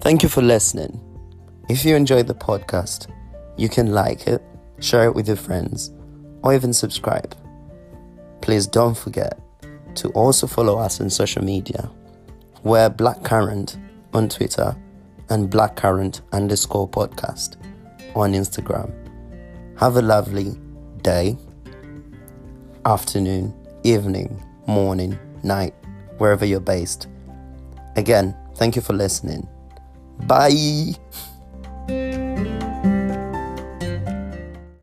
Thank 0.00 0.22
you 0.22 0.28
for 0.28 0.42
listening. 0.42 1.00
If 1.70 1.84
you 1.84 1.96
enjoyed 1.96 2.26
the 2.26 2.34
podcast, 2.34 3.10
you 3.56 3.70
can 3.70 3.92
like 3.92 4.26
it, 4.26 4.42
share 4.78 5.06
it 5.06 5.14
with 5.14 5.28
your 5.28 5.36
friends, 5.38 5.92
or 6.42 6.54
even 6.54 6.74
subscribe. 6.74 7.34
Please 8.42 8.66
don't 8.66 8.96
forget 8.96 9.40
to 9.94 10.08
also 10.10 10.46
follow 10.46 10.78
us 10.78 11.00
on 11.00 11.08
social 11.08 11.42
media. 11.42 11.90
We're 12.64 12.90
Black 12.90 13.22
Current 13.24 13.78
on 14.12 14.28
Twitter 14.28 14.76
and 15.30 15.48
Black 15.48 15.76
Current 15.76 16.20
underscore 16.32 16.88
podcast 16.88 17.56
on 18.14 18.32
Instagram. 18.32 18.92
Have 19.78 19.96
a 19.96 20.02
lovely 20.02 20.58
day, 21.04 21.36
afternoon, 22.84 23.54
evening, 23.84 24.42
morning, 24.66 25.16
night, 25.44 25.74
wherever 26.18 26.44
you're 26.44 26.58
based. 26.58 27.06
Again, 27.94 28.36
thank 28.56 28.74
you 28.74 28.82
for 28.82 28.94
listening. 28.94 29.46
Bye. 30.26 30.96